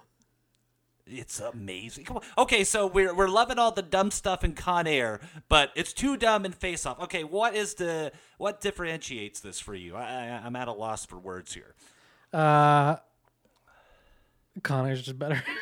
It's 1.05 1.41
amazing. 1.41 2.05
Come 2.05 2.19
on. 2.19 2.23
Okay, 2.39 2.63
so 2.63 2.87
we're 2.87 3.13
we're 3.13 3.29
loving 3.29 3.59
all 3.59 3.73
the 3.73 3.83
dumb 3.83 4.11
stuff 4.13 4.45
in 4.45 4.55
Con 4.55 4.87
Air, 4.87 5.21
but 5.49 5.73
it's 5.75 5.93
too 5.93 6.17
dumb 6.17 6.45
in 6.47 6.53
Face 6.53 6.87
Off. 6.87 7.01
Okay, 7.01 7.25
what 7.25 7.55
is 7.57 7.75
the 7.75 8.13
what 8.39 8.61
differentiates 8.61 9.41
this 9.41 9.59
for 9.59 9.75
you? 9.75 9.97
I, 9.97 10.05
I, 10.05 10.43
I'm 10.47 10.55
at 10.55 10.69
a 10.69 10.73
loss 10.73 11.05
for 11.05 11.19
words 11.19 11.53
here. 11.53 11.75
Uh, 12.33 12.97
Con 14.63 14.87
Air's 14.87 15.03
just 15.03 15.19
better. 15.19 15.43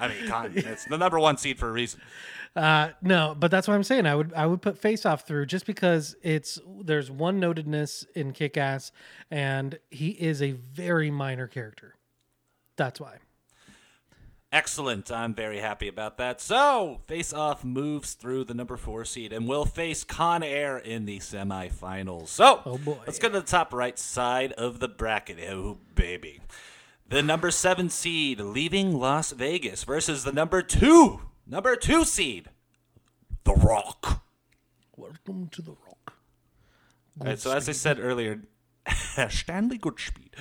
I 0.00 0.08
mean, 0.08 0.28
Con, 0.28 0.52
it's 0.56 0.84
the 0.86 0.98
number 0.98 1.18
one 1.18 1.36
seed 1.36 1.58
for 1.58 1.68
a 1.68 1.72
reason. 1.72 2.00
Uh, 2.56 2.90
no, 3.00 3.36
but 3.38 3.50
that's 3.50 3.68
what 3.68 3.74
I'm 3.74 3.84
saying. 3.84 4.06
I 4.06 4.14
would 4.16 4.32
I 4.34 4.46
would 4.46 4.60
put 4.60 4.76
Face 4.76 5.06
Off 5.06 5.26
through 5.26 5.46
just 5.46 5.66
because 5.66 6.16
it's 6.22 6.58
there's 6.82 7.10
one 7.10 7.40
notedness 7.40 8.04
in 8.14 8.32
Kick 8.32 8.56
Ass, 8.56 8.90
and 9.30 9.78
he 9.90 10.08
is 10.10 10.42
a 10.42 10.52
very 10.52 11.10
minor 11.12 11.46
character. 11.46 11.94
That's 12.76 12.98
why. 13.00 13.18
Excellent. 14.52 15.12
I'm 15.12 15.32
very 15.32 15.58
happy 15.60 15.86
about 15.86 16.18
that. 16.18 16.40
So, 16.40 17.02
Face 17.06 17.32
Off 17.32 17.62
moves 17.62 18.14
through 18.14 18.44
the 18.44 18.54
number 18.54 18.76
four 18.76 19.04
seed 19.04 19.32
and 19.32 19.46
will 19.46 19.64
face 19.64 20.02
Con 20.02 20.42
Air 20.42 20.76
in 20.76 21.04
the 21.06 21.20
semifinals. 21.20 22.28
So, 22.28 22.60
Oh, 22.66 22.76
boy. 22.78 22.96
let's 23.06 23.20
go 23.20 23.28
to 23.28 23.38
the 23.40 23.46
top 23.46 23.72
right 23.72 23.96
side 23.96 24.50
of 24.54 24.80
the 24.80 24.88
bracket. 24.88 25.38
Oh, 25.48 25.78
baby. 25.94 26.40
The 27.10 27.24
number 27.24 27.50
seven 27.50 27.90
seed 27.90 28.38
leaving 28.38 28.96
Las 28.96 29.32
Vegas 29.32 29.82
versus 29.82 30.22
the 30.22 30.30
number 30.30 30.62
two, 30.62 31.22
number 31.44 31.74
two 31.74 32.04
seed, 32.04 32.50
The 33.42 33.52
Rock. 33.52 34.22
Welcome 34.96 35.48
to 35.48 35.60
the 35.60 35.72
Rock. 35.72 36.12
All 37.20 37.26
right, 37.26 37.36
so 37.36 37.50
as 37.50 37.68
I 37.68 37.72
said 37.72 37.98
earlier, 37.98 38.42
Stanley 39.28 39.76
Goodspeed. 39.76 40.34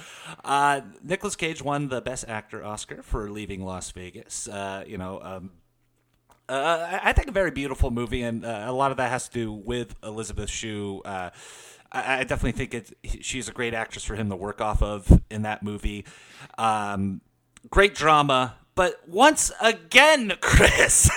Uh, 0.45 0.81
Nicholas 1.01 1.35
Cage 1.35 1.63
won 1.63 1.89
the 1.89 2.01
Best 2.01 2.25
Actor 2.27 2.63
Oscar 2.63 3.01
for 3.01 3.31
Leaving 3.31 3.65
Las 3.65 3.89
Vegas. 3.89 4.47
Uh, 4.47 4.83
you 4.85 4.99
know, 4.99 5.19
um, 5.23 5.51
uh, 6.47 6.99
I 7.01 7.13
think 7.13 7.29
a 7.29 7.31
very 7.31 7.49
beautiful 7.49 7.89
movie, 7.89 8.21
and 8.21 8.45
uh, 8.45 8.65
a 8.67 8.71
lot 8.71 8.91
of 8.91 8.97
that 8.97 9.09
has 9.09 9.27
to 9.29 9.33
do 9.33 9.51
with 9.51 9.95
Elizabeth 10.03 10.51
Shue. 10.51 11.01
Uh, 11.91 12.01
I, 12.05 12.19
I 12.19 12.23
definitely 12.23 12.51
think 12.51 12.73
it, 12.73 12.93
she's 13.23 13.47
a 13.49 13.51
great 13.51 13.73
actress 13.73 14.03
for 14.03 14.15
him 14.15 14.29
to 14.29 14.35
work 14.35 14.61
off 14.61 14.81
of 14.83 15.21
in 15.29 15.41
that 15.43 15.63
movie. 15.63 16.05
Um, 16.57 17.21
great 17.69 17.95
drama, 17.95 18.55
but 18.75 19.07
once 19.07 19.51
again, 19.61 20.33
Chris, 20.41 21.09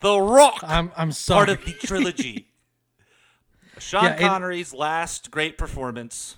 The 0.00 0.18
Rock 0.20 0.58
I'm 0.62 0.90
I'm 0.96 1.08
part 1.08 1.14
sorry. 1.16 1.52
of 1.52 1.64
the 1.64 1.72
trilogy. 1.72 2.48
Sean 3.78 4.04
Yeah, 4.04 4.14
it- 4.14 4.20
Connery's 4.20 4.72
last 4.74 5.30
great 5.30 5.56
performance. 5.58 6.36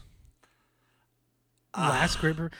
Last 1.76 2.20
great. 2.20 2.36
per- 2.36 2.50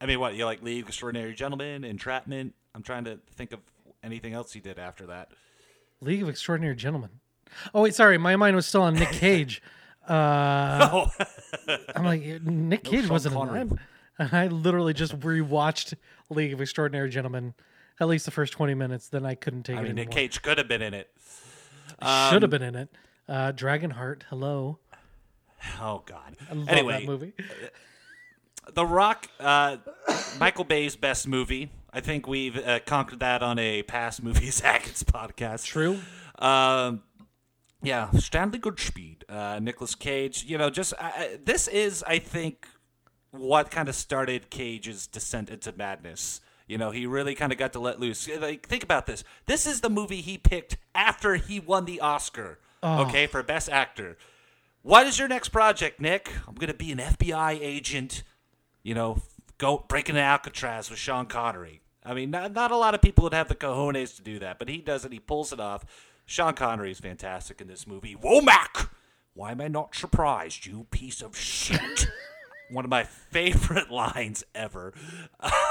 I 0.00 0.06
mean, 0.06 0.18
what 0.20 0.34
you 0.34 0.44
like? 0.44 0.62
League 0.62 0.82
of 0.82 0.88
Extraordinary 0.88 1.34
Gentlemen, 1.34 1.84
Entrapment. 1.84 2.54
I'm 2.74 2.82
trying 2.82 3.04
to 3.04 3.18
think 3.34 3.52
of 3.52 3.60
anything 4.02 4.32
else 4.32 4.52
he 4.52 4.60
did 4.60 4.78
after 4.78 5.06
that. 5.06 5.30
League 6.00 6.22
of 6.22 6.28
Extraordinary 6.28 6.74
Gentlemen. 6.76 7.10
Oh 7.74 7.82
wait, 7.82 7.94
sorry, 7.94 8.18
my 8.18 8.36
mind 8.36 8.56
was 8.56 8.66
still 8.66 8.82
on 8.82 8.94
Nick 8.94 9.10
Cage. 9.12 9.62
Uh, 10.08 11.06
Oh, 11.68 11.76
I'm 11.94 12.04
like 12.04 12.22
Nick 12.42 12.84
Cage 12.84 13.02
Sean 13.02 13.10
wasn't 13.10 13.36
in 13.36 13.68
that. 13.68 13.78
And 14.18 14.32
I 14.32 14.46
literally 14.48 14.94
just 14.94 15.18
rewatched 15.20 15.94
League 16.30 16.52
of 16.52 16.60
Extraordinary 16.60 17.08
Gentlemen 17.10 17.54
At 18.00 18.08
least 18.08 18.24
the 18.24 18.30
first 18.30 18.52
20 18.52 18.74
minutes, 18.74 19.08
then 19.08 19.24
I 19.26 19.34
couldn't 19.34 19.62
take 19.64 19.76
I 19.76 19.80
it 19.80 19.84
mean, 19.84 19.94
Nick. 19.96 20.10
Cage 20.10 20.40
could 20.42 20.58
have 20.58 20.68
been 20.68 20.82
in 20.82 20.94
it. 20.94 21.10
Should 22.30 22.42
have 22.42 22.50
been 22.50 22.62
in 22.62 22.74
it. 22.74 22.88
Uh, 23.28 23.52
Dragonheart, 23.52 24.22
hello. 24.30 24.78
Oh 25.80 26.02
God. 26.06 26.36
I 26.50 26.54
love 26.54 26.68
anyway, 26.68 27.00
that 27.00 27.04
movie. 27.06 27.32
The 28.72 28.86
Rock, 28.86 29.26
uh, 29.40 29.78
Michael 30.38 30.64
Bay's 30.64 30.94
best 30.96 31.26
movie. 31.26 31.70
I 31.92 32.00
think 32.00 32.26
we've 32.28 32.56
uh, 32.56 32.80
conquered 32.86 33.20
that 33.20 33.42
on 33.42 33.58
a 33.58 33.82
past 33.82 34.22
movie 34.22 34.48
Zagat's 34.48 35.02
podcast. 35.04 35.64
True. 35.64 35.98
Um, 36.38 37.02
yeah, 37.82 38.10
Stanley 38.12 38.58
Goodspeed, 38.58 39.22
uh, 39.28 39.58
Nicholas 39.60 39.94
Cage. 39.94 40.44
You 40.44 40.58
know, 40.58 40.70
just 40.70 40.94
uh, 40.98 41.10
this 41.44 41.68
is, 41.68 42.02
I 42.06 42.18
think, 42.18 42.66
what 43.30 43.70
kind 43.70 43.88
of 43.88 43.94
started 43.94 44.50
Cage's 44.50 45.06
descent 45.06 45.50
into 45.50 45.72
madness. 45.72 46.40
You 46.66 46.76
know, 46.76 46.90
he 46.90 47.06
really 47.06 47.34
kind 47.34 47.52
of 47.52 47.58
got 47.58 47.72
to 47.72 47.78
let 47.78 47.98
loose. 47.98 48.28
Like, 48.28 48.66
think 48.66 48.82
about 48.82 49.06
this. 49.06 49.24
This 49.46 49.66
is 49.66 49.80
the 49.80 49.88
movie 49.88 50.20
he 50.20 50.36
picked 50.36 50.76
after 50.94 51.36
he 51.36 51.60
won 51.60 51.84
the 51.84 52.00
Oscar. 52.00 52.58
Okay, 52.82 53.26
for 53.26 53.42
Best 53.42 53.68
Actor. 53.68 54.16
What 54.82 55.06
is 55.06 55.18
your 55.18 55.28
next 55.28 55.48
project, 55.48 56.00
Nick? 56.00 56.30
I'm 56.46 56.54
gonna 56.54 56.74
be 56.74 56.92
an 56.92 56.98
FBI 56.98 57.58
agent. 57.60 58.22
You 58.82 58.94
know, 58.94 59.22
go 59.58 59.84
breaking 59.88 60.14
into 60.14 60.22
Alcatraz 60.22 60.88
with 60.88 60.98
Sean 60.98 61.26
Connery. 61.26 61.80
I 62.04 62.14
mean, 62.14 62.30
not, 62.30 62.52
not 62.52 62.70
a 62.70 62.76
lot 62.76 62.94
of 62.94 63.02
people 63.02 63.24
would 63.24 63.34
have 63.34 63.48
the 63.48 63.54
cojones 63.54 64.16
to 64.16 64.22
do 64.22 64.38
that, 64.38 64.58
but 64.58 64.68
he 64.68 64.78
does 64.78 65.04
it. 65.04 65.12
He 65.12 65.18
pulls 65.18 65.52
it 65.52 65.60
off. 65.60 65.84
Sean 66.28 66.52
Connery 66.52 66.90
is 66.90 67.00
fantastic 67.00 67.58
in 67.62 67.68
this 67.68 67.86
movie. 67.86 68.14
Womack! 68.14 68.90
Why 69.32 69.52
am 69.52 69.62
I 69.62 69.68
not 69.68 69.94
surprised, 69.94 70.66
you 70.66 70.86
piece 70.90 71.22
of 71.22 71.34
shit? 71.34 72.06
One 72.70 72.84
of 72.84 72.90
my 72.90 73.04
favorite 73.04 73.90
lines 73.90 74.44
ever. 74.54 74.92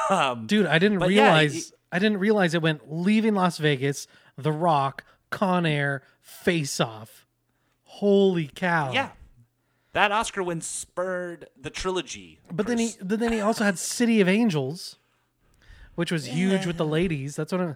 Um, 0.10 0.48
Dude, 0.48 0.66
I 0.66 0.80
didn't 0.80 0.98
But 0.98 1.12
yeah, 1.12 1.26
realize 1.26 1.54
he- 1.54 1.72
I 1.92 2.00
didn't 2.00 2.18
realize 2.18 2.56
it 2.56 2.62
went 2.64 2.92
leaving 2.92 3.36
Las 3.36 3.60
Vegas, 3.60 4.08
The 4.36 4.52
Rock, 4.52 5.04
Con 5.30 5.66
Air, 5.68 6.02
Face 6.22 6.80
Off. 6.82 7.28
Holy 7.84 8.50
cow. 8.54 8.92
yeah. 8.92 9.10
That 9.94 10.12
Oscar 10.12 10.42
win 10.44 10.62
spurred 10.62 11.48
the 11.60 11.70
trilogy. 11.70 12.40
But 12.52 12.66
then 12.68 12.78
he 12.80 12.94
but 13.02 13.20
then 13.20 13.32
he 13.32 13.42
also 13.42 13.64
had 13.64 13.78
City 13.80 14.22
of 14.22 14.28
Angels, 14.28 14.98
which 15.96 16.12
was 16.12 16.26
huge 16.26 16.66
with 16.66 16.78
the 16.78 16.86
ladies. 16.86 17.36
That's 17.36 17.52
what 17.52 17.62
I 17.62 17.76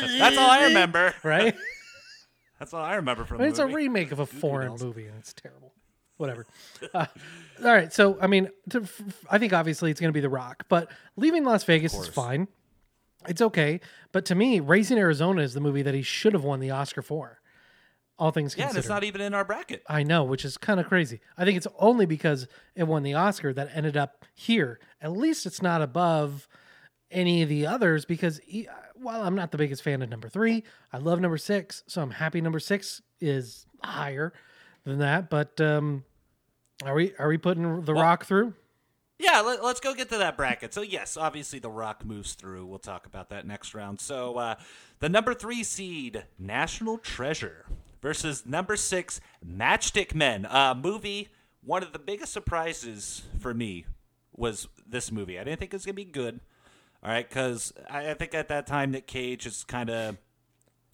That's 0.00 0.38
all 0.38 0.50
I 0.50 0.64
remember. 0.64 1.14
right? 1.22 1.54
That's 2.58 2.74
all 2.74 2.82
I 2.82 2.96
remember 2.96 3.24
from 3.24 3.38
I 3.38 3.40
mean, 3.40 3.50
it's 3.50 3.58
a 3.58 3.66
remake 3.66 4.12
of 4.12 4.18
a 4.18 4.26
foreign 4.26 4.76
movie, 4.80 5.06
and 5.06 5.16
it's 5.18 5.32
terrible. 5.32 5.72
Whatever. 6.16 6.46
Uh, 6.92 7.06
all 7.64 7.72
right, 7.72 7.92
so 7.92 8.18
I 8.20 8.26
mean, 8.26 8.50
to, 8.70 8.82
I 9.30 9.38
think 9.38 9.52
obviously 9.52 9.90
it's 9.92 10.00
going 10.00 10.08
to 10.08 10.16
be 10.16 10.20
The 10.20 10.28
Rock, 10.28 10.64
but 10.68 10.90
leaving 11.16 11.44
Las 11.44 11.62
Vegas 11.64 11.94
is 11.94 12.08
fine. 12.08 12.48
It's 13.28 13.40
okay, 13.40 13.80
but 14.12 14.24
to 14.26 14.34
me, 14.34 14.58
Raising 14.58 14.98
Arizona 14.98 15.42
is 15.42 15.54
the 15.54 15.60
movie 15.60 15.82
that 15.82 15.94
he 15.94 16.02
should 16.02 16.32
have 16.32 16.42
won 16.44 16.58
the 16.60 16.70
Oscar 16.70 17.02
for. 17.02 17.40
All 18.18 18.32
things 18.32 18.54
considered. 18.54 18.64
Yeah, 18.64 18.68
and 18.70 18.78
it's 18.78 18.88
not 18.88 19.04
even 19.04 19.20
in 19.20 19.32
our 19.32 19.44
bracket. 19.44 19.84
I 19.88 20.02
know, 20.02 20.24
which 20.24 20.44
is 20.44 20.56
kind 20.58 20.80
of 20.80 20.86
crazy. 20.86 21.20
I 21.36 21.44
think 21.44 21.56
it's 21.56 21.68
only 21.78 22.04
because 22.04 22.48
it 22.74 22.82
won 22.84 23.04
the 23.04 23.14
Oscar 23.14 23.52
that 23.52 23.70
ended 23.72 23.96
up 23.96 24.24
here. 24.34 24.80
At 25.00 25.12
least 25.12 25.46
it's 25.46 25.62
not 25.62 25.82
above 25.82 26.48
any 27.12 27.42
of 27.42 27.48
the 27.48 27.64
others 27.66 28.04
because 28.04 28.40
e- 28.48 28.66
while 29.00 29.22
I'm 29.22 29.34
not 29.34 29.50
the 29.52 29.58
biggest 29.58 29.82
fan 29.82 30.02
of 30.02 30.08
number 30.08 30.28
three, 30.28 30.64
I 30.92 30.98
love 30.98 31.20
number 31.20 31.38
six, 31.38 31.82
so 31.86 32.02
I'm 32.02 32.10
happy 32.10 32.40
number 32.40 32.60
six 32.60 33.02
is 33.20 33.66
higher 33.82 34.32
than 34.84 34.98
that. 34.98 35.30
But 35.30 35.60
um, 35.60 36.04
are 36.84 36.94
we 36.94 37.14
are 37.18 37.28
we 37.28 37.38
putting 37.38 37.82
the 37.82 37.94
Rock 37.94 38.24
through? 38.24 38.54
Yeah, 39.18 39.40
let, 39.40 39.60
us 39.60 39.80
go 39.80 39.94
get 39.94 40.10
to 40.10 40.18
that 40.18 40.36
bracket. 40.36 40.72
So 40.72 40.80
yes, 40.80 41.16
obviously 41.16 41.58
The 41.58 41.70
Rock 41.70 42.04
moves 42.04 42.34
through. 42.34 42.66
We'll 42.66 42.78
talk 42.78 43.04
about 43.04 43.30
that 43.30 43.46
next 43.46 43.74
round. 43.74 44.00
So 44.00 44.36
uh, 44.36 44.54
the 45.00 45.08
number 45.08 45.34
three 45.34 45.64
seed, 45.64 46.24
National 46.38 46.98
Treasure, 46.98 47.66
versus 48.00 48.46
number 48.46 48.76
six, 48.76 49.20
Matchstick 49.44 50.14
Men. 50.14 50.46
Uh, 50.46 50.74
movie. 50.74 51.28
One 51.64 51.82
of 51.82 51.92
the 51.92 51.98
biggest 51.98 52.32
surprises 52.32 53.22
for 53.40 53.52
me 53.52 53.86
was 54.36 54.68
this 54.86 55.10
movie. 55.10 55.38
I 55.38 55.44
didn't 55.44 55.58
think 55.58 55.72
it 55.72 55.76
was 55.76 55.84
gonna 55.84 55.94
be 55.94 56.04
good. 56.04 56.38
All 57.02 57.10
right, 57.10 57.28
because 57.28 57.72
I, 57.88 58.10
I 58.10 58.14
think 58.14 58.34
at 58.34 58.48
that 58.48 58.66
time 58.66 58.90
Nick 58.90 59.06
Cage 59.06 59.46
is 59.46 59.64
kind 59.64 59.90
of 59.90 60.16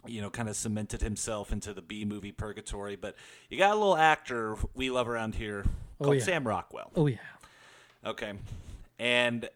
you 0.06 0.20
know, 0.20 0.30
kind 0.30 0.48
of 0.48 0.56
cemented 0.56 1.00
himself 1.00 1.52
into 1.52 1.72
the 1.72 1.82
B 1.82 2.04
movie 2.04 2.32
purgatory. 2.32 2.96
But 2.96 3.16
you 3.48 3.58
got 3.58 3.72
a 3.72 3.74
little 3.74 3.96
actor 3.96 4.56
we 4.74 4.90
love 4.90 5.08
around 5.08 5.34
here 5.34 5.64
called 6.02 6.16
yeah. 6.16 6.22
Sam 6.22 6.46
Rockwell. 6.46 6.90
Oh 6.94 7.06
yeah, 7.06 7.16
Okay. 8.04 8.34
And 8.98 9.48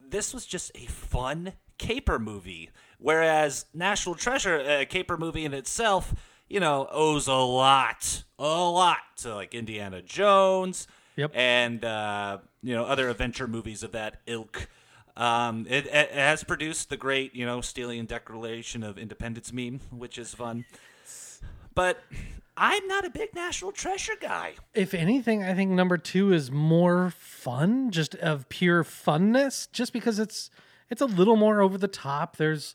this 0.00 0.32
was 0.32 0.46
just 0.46 0.70
a 0.74 0.86
fun 0.86 1.52
caper 1.78 2.18
movie. 2.18 2.70
Whereas 2.98 3.66
National 3.74 4.14
Treasure, 4.14 4.58
a 4.58 4.86
caper 4.86 5.16
movie 5.16 5.44
in 5.44 5.52
itself, 5.52 6.14
you 6.48 6.60
know, 6.60 6.88
owes 6.90 7.26
a 7.26 7.34
lot, 7.34 8.24
a 8.38 8.44
lot 8.44 8.98
to 9.18 9.34
like 9.34 9.54
Indiana 9.54 10.00
Jones 10.02 10.86
Yep. 11.16 11.32
and, 11.34 11.84
uh, 11.84 12.38
you 12.62 12.74
know, 12.74 12.84
other 12.84 13.08
adventure 13.08 13.48
movies 13.48 13.82
of 13.82 13.92
that 13.92 14.20
ilk. 14.26 14.68
Um, 15.16 15.66
it, 15.68 15.86
it 15.86 16.10
has 16.12 16.44
produced 16.44 16.90
the 16.90 16.96
great, 16.96 17.34
you 17.34 17.46
know, 17.46 17.60
Stealing 17.60 18.04
Declaration 18.04 18.82
of 18.82 18.98
Independence 18.98 19.52
meme, 19.52 19.80
which 19.90 20.18
is 20.18 20.34
fun. 20.34 20.66
But 21.74 22.02
I'm 22.56 22.86
not 22.86 23.04
a 23.04 23.10
big 23.10 23.34
National 23.34 23.72
Treasure 23.72 24.14
guy. 24.20 24.54
if 24.74 24.94
anything, 24.94 25.42
I 25.42 25.54
think 25.54 25.70
number 25.70 25.98
two 25.98 26.32
is 26.32 26.50
more 26.50 27.10
fun, 27.16 27.90
just 27.90 28.14
of 28.16 28.48
pure 28.48 28.82
funness, 28.84 29.70
just 29.72 29.92
because 29.92 30.18
it's 30.18 30.50
it's 30.90 31.00
a 31.00 31.06
little 31.06 31.36
more 31.36 31.60
over 31.60 31.76
the 31.76 31.88
top. 31.88 32.36
There's, 32.36 32.74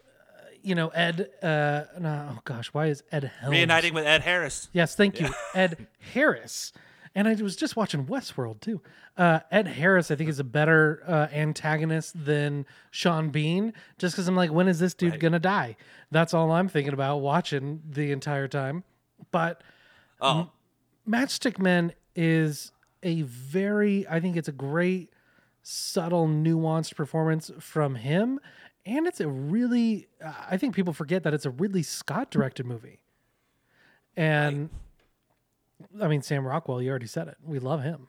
uh, 0.00 0.42
you 0.62 0.74
know, 0.74 0.88
Ed. 0.88 1.28
Uh, 1.42 1.82
no, 1.98 2.30
oh 2.32 2.38
gosh, 2.44 2.68
why 2.72 2.86
is 2.86 3.02
Ed 3.12 3.30
Helms? 3.40 3.52
Reuniting 3.52 3.94
with 3.94 4.06
Ed 4.06 4.22
Harris. 4.22 4.68
Yes, 4.72 4.94
thank 4.94 5.20
you, 5.20 5.28
Ed 5.54 5.86
Harris. 6.12 6.72
And 7.14 7.26
I 7.26 7.34
was 7.34 7.56
just 7.56 7.74
watching 7.74 8.06
Westworld 8.06 8.60
too. 8.60 8.80
Uh, 9.16 9.40
Ed 9.50 9.66
Harris, 9.66 10.10
I 10.10 10.14
think, 10.14 10.30
is 10.30 10.38
a 10.38 10.44
better 10.44 11.02
uh, 11.06 11.26
antagonist 11.32 12.24
than 12.24 12.66
Sean 12.92 13.30
Bean, 13.30 13.72
just 13.98 14.14
because 14.14 14.28
I'm 14.28 14.36
like, 14.36 14.52
when 14.52 14.68
is 14.68 14.78
this 14.78 14.94
dude 14.94 15.18
gonna 15.18 15.40
die? 15.40 15.76
That's 16.12 16.32
all 16.34 16.52
I'm 16.52 16.68
thinking 16.68 16.92
about 16.92 17.18
watching 17.18 17.82
the 17.88 18.12
entire 18.12 18.46
time. 18.48 18.84
But 19.32 19.62
Oh, 20.20 20.50
Matchstick 21.08 21.58
Men 21.58 21.92
is 22.14 22.70
a 23.02 23.22
very, 23.22 24.06
I 24.08 24.20
think 24.20 24.36
it's 24.36 24.48
a 24.48 24.52
great, 24.52 25.10
subtle, 25.62 26.28
nuanced 26.28 26.94
performance 26.94 27.50
from 27.58 27.96
him. 27.96 28.38
And 28.86 29.06
it's 29.06 29.20
a 29.20 29.28
really, 29.28 30.08
I 30.48 30.56
think 30.58 30.74
people 30.74 30.92
forget 30.92 31.22
that 31.24 31.34
it's 31.34 31.46
a 31.46 31.50
Ridley 31.50 31.82
Scott 31.82 32.30
directed 32.30 32.66
movie. 32.66 33.00
And 34.16 34.70
I 36.00 36.08
mean, 36.08 36.22
Sam 36.22 36.46
Rockwell, 36.46 36.82
you 36.82 36.90
already 36.90 37.06
said 37.06 37.28
it. 37.28 37.36
We 37.42 37.58
love 37.58 37.82
him. 37.82 38.08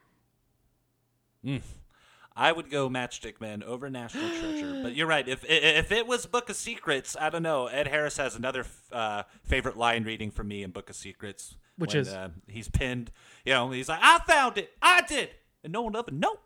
I 2.36 2.52
would 2.52 2.70
go 2.70 2.90
Matchstick 2.90 3.42
Men 3.42 3.64
over 3.64 3.90
National 3.90 4.30
Treasure. 4.30 4.80
But 4.84 4.96
you're 4.96 5.08
right. 5.08 5.28
If 5.28 5.44
if 5.48 5.92
it 5.92 6.08
was 6.08 6.26
Book 6.26 6.50
of 6.50 6.56
Secrets, 6.56 7.16
I 7.20 7.30
don't 7.30 7.44
know. 7.44 7.68
Ed 7.68 7.88
Harris 7.88 8.18
has 8.18 8.36
another 8.36 8.66
uh, 8.92 9.24
favorite 9.44 9.78
line 9.78 10.04
reading 10.04 10.32
for 10.32 10.44
me 10.44 10.64
in 10.64 10.72
Book 10.72 10.90
of 10.90 10.96
Secrets, 10.96 11.56
Which 11.78 11.94
when, 11.94 12.02
is? 12.02 12.10
uh, 12.10 12.30
he's 12.48 12.68
pinned. 12.70 13.12
You 13.46 13.54
know, 13.54 13.72
he's 13.72 13.90
like, 13.90 14.00
"I 14.02 14.20
found 14.20 14.58
it. 14.58 14.72
I 14.82 15.02
did," 15.02 15.30
and 15.64 15.74
no 15.74 15.82
one 15.82 15.96
ever 15.96 16.12
know. 16.12 16.38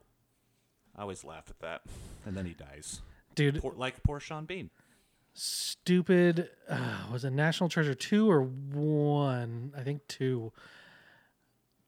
I 0.97 1.01
always 1.03 1.23
laugh 1.23 1.45
at 1.49 1.59
that, 1.59 1.81
and 2.25 2.35
then 2.35 2.45
he 2.45 2.53
dies, 2.53 3.01
Dude, 3.35 3.61
poor, 3.61 3.73
like 3.75 4.01
poor 4.03 4.19
Sean 4.21 4.45
Bean. 4.45 4.69
stupid. 5.33 6.49
Uh, 6.69 7.03
was 7.11 7.25
it 7.25 7.31
National 7.31 7.69
Treasure 7.69 7.93
2 7.93 8.31
or 8.31 8.41
1? 8.43 9.73
I 9.77 9.81
think 9.83 10.07
2. 10.07 10.51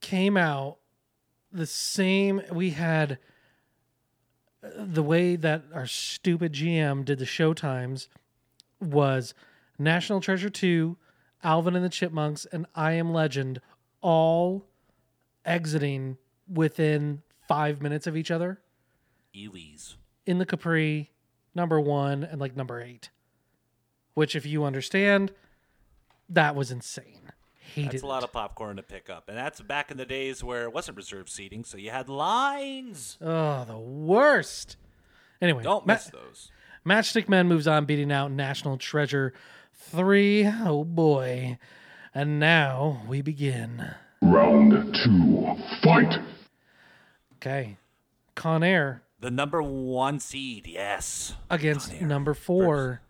Came 0.02 0.38
out 0.38 0.78
the 1.52 1.66
same. 1.66 2.42
We 2.52 2.72
had 2.72 3.20
uh, 4.64 4.70
the 4.78 5.04
way 5.04 5.36
that 5.36 5.64
our 5.74 5.88
stupid 5.88 6.54
GM 6.54 7.04
did 7.06 7.20
the 7.20 7.26
show 7.26 7.54
times 7.54 8.08
was 8.80 9.34
National 9.80 10.22
Treasure 10.22 10.50
2, 10.50 10.98
Alvin 11.44 11.76
and 11.76 11.84
the 11.84 11.90
Chipmunks, 11.90 12.46
and 12.52 12.66
I 12.76 12.94
Am 12.94 13.12
Legend 13.14 13.60
all 14.02 14.66
exiting 15.46 16.18
within 16.52 17.22
five 17.48 17.82
minutes 17.82 18.06
of 18.08 18.16
each 18.18 18.30
other 18.32 18.60
Ewies. 19.36 19.96
in 20.26 20.38
the 20.38 20.46
Capri, 20.46 21.12
number 21.56 21.80
one, 21.80 22.24
and 22.24 22.40
like 22.40 22.56
number 22.56 22.82
eight. 22.82 23.10
Which, 24.14 24.36
if 24.36 24.46
you 24.46 24.64
understand, 24.64 25.32
that 26.30 26.56
was 26.56 26.72
insane. 26.72 27.27
Hated 27.76 27.92
That's 27.92 28.04
a 28.04 28.08
lot 28.08 28.24
of 28.24 28.32
popcorn 28.32 28.78
to 28.78 28.84
pick 28.84 29.10
up, 29.10 29.30
and 29.30 29.38
that's 29.38 29.62
back 29.62 29.92
in 29.92 29.98
the 29.98 30.06
days 30.06 30.44
where 30.44 30.64
it 30.64 30.74
wasn't 30.74 30.98
reserved 30.98 31.30
seating, 31.30 31.64
so 31.64 31.78
you 31.78 31.92
had 31.92 32.10
lines. 32.10 33.18
Oh, 33.22 33.66
the 33.66 33.78
worst. 33.78 34.78
Anyway, 35.42 35.64
Don't 35.64 35.86
Ma- 35.86 35.94
miss 35.94 36.06
those. 36.06 36.52
Matchstick 36.86 37.28
Men 37.30 37.48
moves 37.48 37.68
on, 37.68 37.86
beating 37.86 38.12
out 38.12 38.32
National 38.32 38.78
Treasure 38.78 39.34
3. 39.74 40.48
Oh 40.66 40.84
boy. 40.84 41.58
And 42.14 42.40
now 42.40 43.04
we 43.08 43.22
begin. 43.22 43.92
Round 44.22 44.96
two, 44.96 45.56
fight. 45.84 46.20
Okay. 47.36 47.78
Con 48.36 48.64
Air, 48.64 49.04
The 49.20 49.30
number 49.32 49.62
one 49.62 50.20
seed, 50.20 50.68
yes. 50.68 51.36
against 51.50 52.02
number 52.02 52.34
four, 52.34 53.02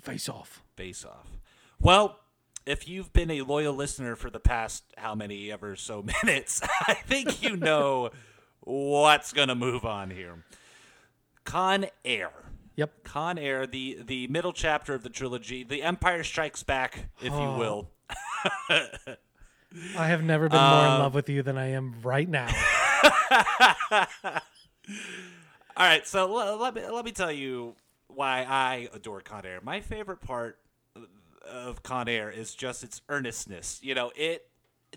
Face 0.00 0.28
Off. 0.28 0.62
Face 0.76 1.04
off. 1.04 1.38
Well, 1.80 2.18
if 2.66 2.88
you've 2.88 3.12
been 3.12 3.30
a 3.30 3.42
loyal 3.42 3.74
listener 3.74 4.16
for 4.16 4.30
the 4.30 4.40
past 4.40 4.84
how 4.96 5.14
many 5.14 5.50
ever 5.52 5.76
so 5.76 6.02
minutes, 6.24 6.60
I 6.86 6.94
think 6.94 7.42
you 7.42 7.56
know 7.56 8.10
what's 8.60 9.32
gonna 9.32 9.54
move 9.54 9.84
on 9.84 10.10
here. 10.10 10.44
Con 11.44 11.86
Air. 12.04 12.30
Yep. 12.76 13.04
Con 13.04 13.38
Air, 13.38 13.66
the 13.66 13.98
the 14.04 14.26
middle 14.28 14.52
chapter 14.52 14.94
of 14.94 15.02
the 15.02 15.10
trilogy, 15.10 15.62
the 15.64 15.82
Empire 15.82 16.22
Strikes 16.24 16.62
Back, 16.62 17.08
if 17.20 17.32
you 17.32 17.38
will. 17.38 17.90
I 18.70 20.06
have 20.06 20.22
never 20.22 20.48
been 20.48 20.60
more 20.60 20.86
Um, 20.86 20.94
in 20.94 20.98
love 21.00 21.14
with 21.14 21.28
you 21.28 21.42
than 21.42 21.56
I 21.58 21.68
am 21.72 21.94
right 22.02 22.28
now. 22.28 22.48
All 25.74 25.86
right, 25.86 26.06
so 26.06 26.24
l- 26.38 26.56
let 26.58 26.74
me 26.74 26.82
let 26.88 27.04
me 27.04 27.12
tell 27.12 27.32
you 27.32 27.74
why 28.08 28.44
I 28.48 28.88
adore 28.92 29.20
Con 29.22 29.46
Air. 29.46 29.60
My 29.62 29.80
favorite 29.80 30.20
part 30.20 30.58
of 31.50 31.82
Con 31.82 32.08
Air 32.08 32.30
is 32.30 32.54
just 32.54 32.82
its 32.82 33.00
earnestness. 33.08 33.80
You 33.82 33.94
know, 33.94 34.12
it 34.16 34.48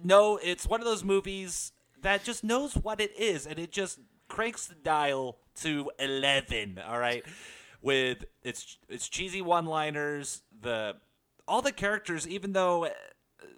no, 0.04 0.38
it's 0.42 0.68
one 0.68 0.82
of 0.82 0.86
those 0.86 1.04
movies 1.04 1.72
that 2.02 2.24
just 2.24 2.44
knows 2.44 2.76
what 2.76 3.00
it 3.00 3.18
is, 3.18 3.46
and 3.46 3.60
it 3.60 3.72
just 3.72 4.00
cranks 4.28 4.68
the 4.68 4.76
dial 4.76 5.38
to 5.62 5.92
eleven. 6.00 6.80
All 6.86 7.00
right, 7.00 7.24
with 7.82 8.26
its 8.44 8.78
its 8.90 9.08
cheesy 9.08 9.42
one-liners, 9.42 10.42
the 10.62 10.96
all 11.48 11.62
the 11.62 11.72
characters, 11.72 12.28
even 12.28 12.54
though. 12.54 12.86
Uh, 12.86 12.90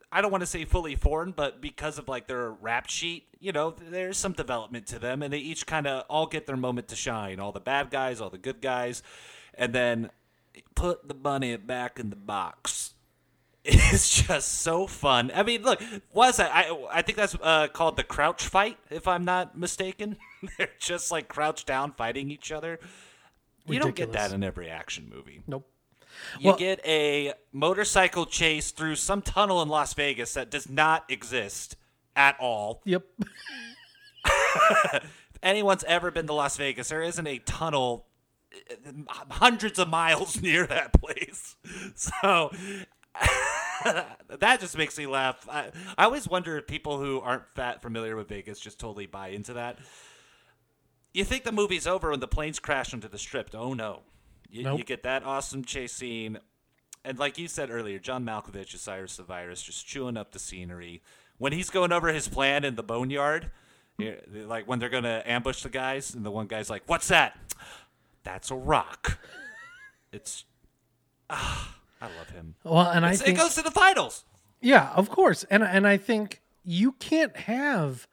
I 0.10 0.21
don't 0.21 0.32
want 0.32 0.41
to 0.41 0.47
say 0.47 0.63
fully 0.63 0.95
formed, 0.95 1.36
but 1.36 1.62
because 1.62 2.00
of 2.00 2.08
like 2.08 2.28
their 2.28 2.52
rap 2.52 2.89
sheet, 2.89 3.28
you 3.39 3.52
know, 3.52 3.76
there's 3.78 4.17
some 4.17 4.32
development 4.32 4.88
to 4.88 5.00
them, 5.00 5.21
and 5.21 5.34
they 5.34 5.38
each 5.38 5.65
kind 5.65 5.86
of 5.86 6.06
all 6.10 6.28
get 6.28 6.47
their 6.47 6.56
moment 6.56 6.88
to 6.89 6.95
shine. 6.95 7.41
All 7.41 7.52
the 7.52 7.60
bad 7.60 7.89
guys, 7.89 8.21
all 8.21 8.30
the 8.30 8.38
good 8.38 8.62
guys, 8.62 9.04
and 9.54 9.73
then 9.73 10.10
put 10.76 11.08
the 11.08 11.13
money 11.13 11.56
back 11.58 12.00
in 12.00 12.10
the 12.10 12.15
box. 12.15 12.93
It's 13.70 14.24
just 14.24 14.62
so 14.62 14.88
fun. 14.88 15.30
I 15.36 15.43
mean, 15.43 15.62
look, 15.62 15.82
was 16.13 16.38
that 16.38 16.52
I? 16.54 16.72
I 16.89 17.02
think 17.02 17.17
that's 17.17 17.36
uh, 17.41 17.67
called 17.67 17.98
the 17.98 18.04
crouch 18.04 18.48
fight, 18.48 18.78
if 18.89 19.10
I'm 19.10 19.26
not 19.26 19.58
mistaken. 19.58 20.15
They're 20.58 20.70
just 20.80 21.12
like 21.12 21.28
crouched 21.28 21.67
down 21.67 21.91
fighting 21.91 22.32
each 22.32 22.54
other. 22.54 22.80
You 23.65 23.80
don't 23.80 23.93
get 23.93 24.13
that 24.13 24.32
in 24.32 24.41
every 24.41 24.70
action 24.70 25.12
movie. 25.13 25.41
Nope. 25.48 25.70
You 26.39 26.52
Well- 26.52 26.58
get 26.58 26.80
a 26.86 27.34
motorcycle 27.52 28.26
chase 28.26 28.72
through 28.72 28.96
some 28.96 29.22
tunnel 29.22 29.62
in 29.62 29.67
Las 29.67 29.93
Vegas 29.96 30.34
that 30.36 30.50
does 30.50 30.70
not 30.70 31.04
exist 31.10 31.76
at 32.15 32.39
all. 32.39 32.82
Yep. 32.86 33.04
If 35.38 35.39
anyone's 35.43 35.84
ever 35.84 36.10
been 36.10 36.26
to 36.28 36.34
Las 36.34 36.58
Vegas, 36.58 36.89
there 36.89 37.04
isn't 37.04 37.28
a 37.28 37.38
tunnel 37.39 38.08
hundreds 39.30 39.80
of 39.80 39.88
miles 39.89 40.41
near 40.41 40.65
that 40.67 40.93
place. 41.00 41.56
So 41.96 42.52
that 43.84 44.60
just 44.60 44.78
makes 44.78 44.98
me 44.98 45.08
laugh. 45.08 45.48
I, 45.50 45.72
I 45.98 46.06
always 46.06 46.28
wonder 46.28 46.58
if 46.58 46.67
people 46.67 47.00
who 47.00 47.20
aren't 47.20 47.43
that 47.56 47.82
familiar 47.82 48.15
with 48.15 48.28
Vegas 48.30 48.60
just 48.60 48.80
totally 48.80 49.06
buy 49.06 49.30
into 49.30 49.54
that. 49.54 49.78
You 51.13 51.24
think 51.24 51.43
the 51.43 51.52
movie's 51.52 51.88
over 51.88 52.12
when 52.12 52.20
the 52.20 52.28
planes 52.28 52.60
crash 52.60 52.93
into 52.93 53.08
the 53.08 53.17
strip. 53.17 53.50
Oh 53.54 53.74
no. 53.74 54.02
You, 54.50 54.63
Nope. 54.63 54.78
you 54.80 54.84
get 54.86 55.04
that 55.04 55.24
awesome 55.24 55.63
chase 55.63 55.93
scene. 55.93 56.39
And 57.04 57.17
like 57.20 57.38
you 57.38 57.48
said 57.48 57.70
earlier, 57.70 58.00
John 58.00 58.26
Malkovich 58.26 58.74
is 58.74 58.82
Cyrus 58.82 59.17
the 59.17 59.24
Virus 59.24 59.62
just 59.62 59.86
chewing 59.88 60.17
up 60.17 60.32
the 60.32 60.39
scenery. 60.39 61.02
When 61.38 61.54
he's 61.54 61.70
going 61.70 61.91
over 61.91 62.10
his 62.10 62.28
plan 62.28 62.63
in 62.63 62.76
the 62.76 62.84
boneyard, 62.84 63.52
like 64.36 64.67
when 64.67 64.80
they're 64.80 64.89
going 64.89 65.04
to 65.04 65.24
ambush 65.30 65.63
the 65.63 65.70
guys, 65.70 66.13
and 66.13 66.26
the 66.26 66.32
one 66.32 66.48
guy's 66.48 66.70
like, 66.70 66.84
What's 66.88 67.08
that? 67.10 67.38
That's 68.23 68.51
a 68.51 68.56
rock. 68.56 69.19
It's. 70.12 70.45
Ah, 71.30 71.75
I 72.01 72.06
love 72.17 72.30
him. 72.30 72.56
Well, 72.63 72.89
and 72.89 73.06
I 73.06 73.15
think 73.15 73.38
it 73.38 73.41
goes 73.41 73.56
to 73.56 73.62
the 73.62 73.71
finals. 73.71 74.23
Yeah, 74.62 74.91
of 74.95 75.10
course. 75.10 75.43
And 75.45 75.63
and 75.63 75.88
I 75.88 75.97
think 75.97 76.41
you 76.63 76.93
can't 76.93 77.36
have 77.36 78.08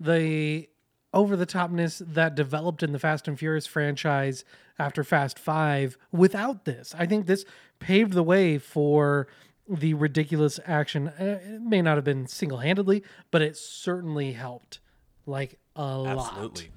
the 0.00 0.68
over 1.12 1.36
the 1.36 1.46
topness 1.46 2.02
that 2.14 2.34
developed 2.34 2.82
in 2.82 2.92
the 2.92 2.98
Fast 2.98 3.28
and 3.28 3.38
Furious 3.38 3.66
franchise 3.66 4.44
after 4.80 5.04
Fast 5.04 5.38
5 5.38 5.96
without 6.10 6.64
this. 6.64 6.92
I 6.98 7.06
think 7.06 7.26
this 7.26 7.44
paved 7.78 8.14
the 8.14 8.22
way 8.24 8.58
for 8.58 9.28
the 9.68 9.94
ridiculous 9.94 10.58
action. 10.66 11.08
Uh, 11.08 11.38
It 11.44 11.62
may 11.62 11.80
not 11.82 11.96
have 11.96 12.04
been 12.04 12.26
single-handedly, 12.26 13.04
but 13.30 13.42
it 13.42 13.56
certainly 13.56 14.32
helped 14.32 14.80
like 15.24 15.60
a 15.76 15.96
lot. 15.98 16.18
Absolutely. 16.32 16.70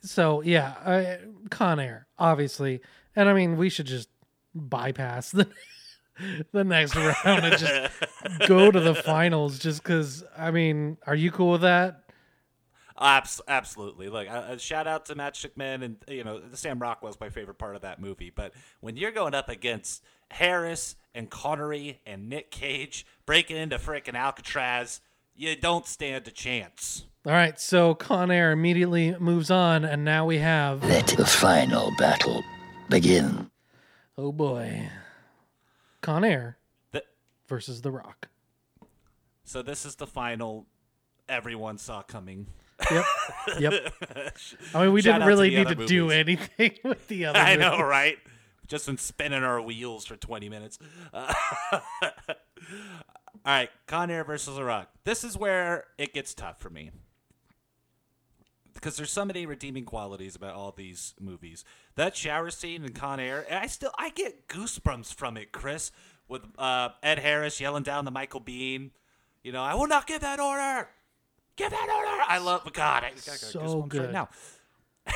So, 0.00 0.42
yeah, 0.42 0.74
I, 0.84 1.18
Con 1.50 1.80
Air, 1.80 2.06
obviously. 2.18 2.80
And 3.16 3.28
I 3.28 3.34
mean, 3.34 3.56
we 3.56 3.68
should 3.68 3.86
just 3.86 4.08
bypass 4.54 5.30
the 5.30 5.48
the 6.52 6.64
next 6.64 6.94
round 6.94 7.44
and 7.44 7.58
just 7.58 7.90
go 8.46 8.70
to 8.70 8.80
the 8.80 8.94
finals 8.94 9.58
just 9.58 9.82
cuz 9.82 10.24
I 10.36 10.50
mean, 10.50 10.98
are 11.06 11.14
you 11.14 11.30
cool 11.30 11.52
with 11.52 11.62
that? 11.62 12.02
Abs- 12.98 13.40
absolutely. 13.48 14.08
Look, 14.08 14.28
uh, 14.28 14.32
uh, 14.52 14.56
shout 14.58 14.86
out 14.86 15.06
to 15.06 15.14
Matchstick 15.14 15.56
Men, 15.56 15.82
and 15.82 15.96
you 16.08 16.24
know 16.24 16.40
Sam 16.52 16.78
Rockwell's 16.78 17.18
my 17.20 17.30
favorite 17.30 17.58
part 17.58 17.74
of 17.74 17.82
that 17.82 18.00
movie. 18.00 18.30
But 18.30 18.52
when 18.80 18.96
you're 18.96 19.10
going 19.10 19.34
up 19.34 19.48
against 19.48 20.04
Harris 20.30 20.96
and 21.14 21.28
Connery 21.30 22.00
and 22.06 22.28
Nick 22.28 22.50
Cage 22.50 23.06
breaking 23.26 23.56
into 23.56 23.78
frickin' 23.78 24.14
Alcatraz, 24.14 25.00
you 25.34 25.56
don't 25.56 25.86
stand 25.86 26.26
a 26.28 26.30
chance. 26.30 27.04
All 27.26 27.32
right, 27.32 27.58
so 27.60 27.94
Con 27.94 28.30
Air 28.30 28.50
immediately 28.52 29.14
moves 29.18 29.50
on 29.50 29.84
and 29.84 30.04
now 30.04 30.26
we 30.26 30.38
have 30.38 30.82
Let 30.84 31.06
the 31.08 31.24
final 31.26 31.92
battle 31.98 32.42
begin. 32.88 33.50
oh 34.18 34.32
boy. 34.32 34.88
Con 36.00 36.24
Air 36.24 36.58
Th- 36.92 37.04
versus 37.48 37.82
The 37.82 37.92
Rock. 37.92 38.28
so 39.44 39.62
this 39.62 39.84
is 39.86 39.94
the 39.96 40.06
final. 40.06 40.66
Everyone 41.28 41.78
saw 41.78 42.02
coming. 42.02 42.46
Yep. 42.90 43.04
Yep. 43.60 43.92
I 44.74 44.82
mean, 44.84 44.92
we 44.92 45.00
Shout 45.02 45.14
didn't 45.14 45.14
out 45.14 45.18
to 45.20 45.26
really 45.26 45.50
need 45.50 45.68
to 45.68 45.74
other 45.76 45.86
do 45.86 46.10
anything 46.10 46.72
with 46.84 47.06
the 47.08 47.26
other 47.26 47.38
I 47.38 47.54
know, 47.56 47.80
right? 47.80 48.16
Just 48.66 48.86
been 48.86 48.98
spinning 48.98 49.42
our 49.44 49.60
wheels 49.60 50.06
for 50.06 50.16
20 50.16 50.48
minutes. 50.48 50.78
Uh, 51.12 51.32
all 53.44 53.52
right, 53.52 53.70
Con 53.86 54.10
Air 54.10 54.24
versus 54.24 54.56
The 54.56 54.64
Rock. 54.64 54.88
This 55.04 55.24
is 55.24 55.36
where 55.36 55.84
it 55.98 56.12
gets 56.14 56.34
tough 56.34 56.60
for 56.60 56.70
me. 56.70 56.90
Because 58.74 58.96
there's 58.96 59.12
so 59.12 59.24
many 59.24 59.46
redeeming 59.46 59.84
qualities 59.84 60.34
about 60.34 60.54
all 60.54 60.72
these 60.72 61.14
movies. 61.20 61.64
That 61.96 62.16
shower 62.16 62.50
scene 62.50 62.84
in 62.84 62.92
Con 62.92 63.20
Air, 63.20 63.46
I 63.50 63.66
still 63.66 63.92
I 63.98 64.10
get 64.10 64.48
goosebumps 64.48 65.14
from 65.14 65.36
it, 65.36 65.52
Chris. 65.52 65.92
With 66.28 66.42
uh, 66.58 66.90
Ed 67.02 67.18
Harris 67.18 67.60
yelling 67.60 67.82
down 67.82 68.06
to 68.06 68.10
Michael 68.10 68.40
Biehn, 68.40 68.90
you 69.44 69.52
know, 69.52 69.62
I 69.62 69.74
will 69.74 69.86
not 69.88 70.06
give 70.06 70.22
that 70.22 70.40
order. 70.40 70.88
Give 71.56 71.70
that 71.70 71.88
order. 71.94 72.24
I 72.26 72.38
love 72.38 72.72
God. 72.72 73.04
I, 73.04 73.08
I 73.08 73.10
got 73.10 73.20
So 73.20 73.60
goosebumps 73.60 73.88
good. 73.88 74.00
right 74.04 74.12
now. 74.12 74.28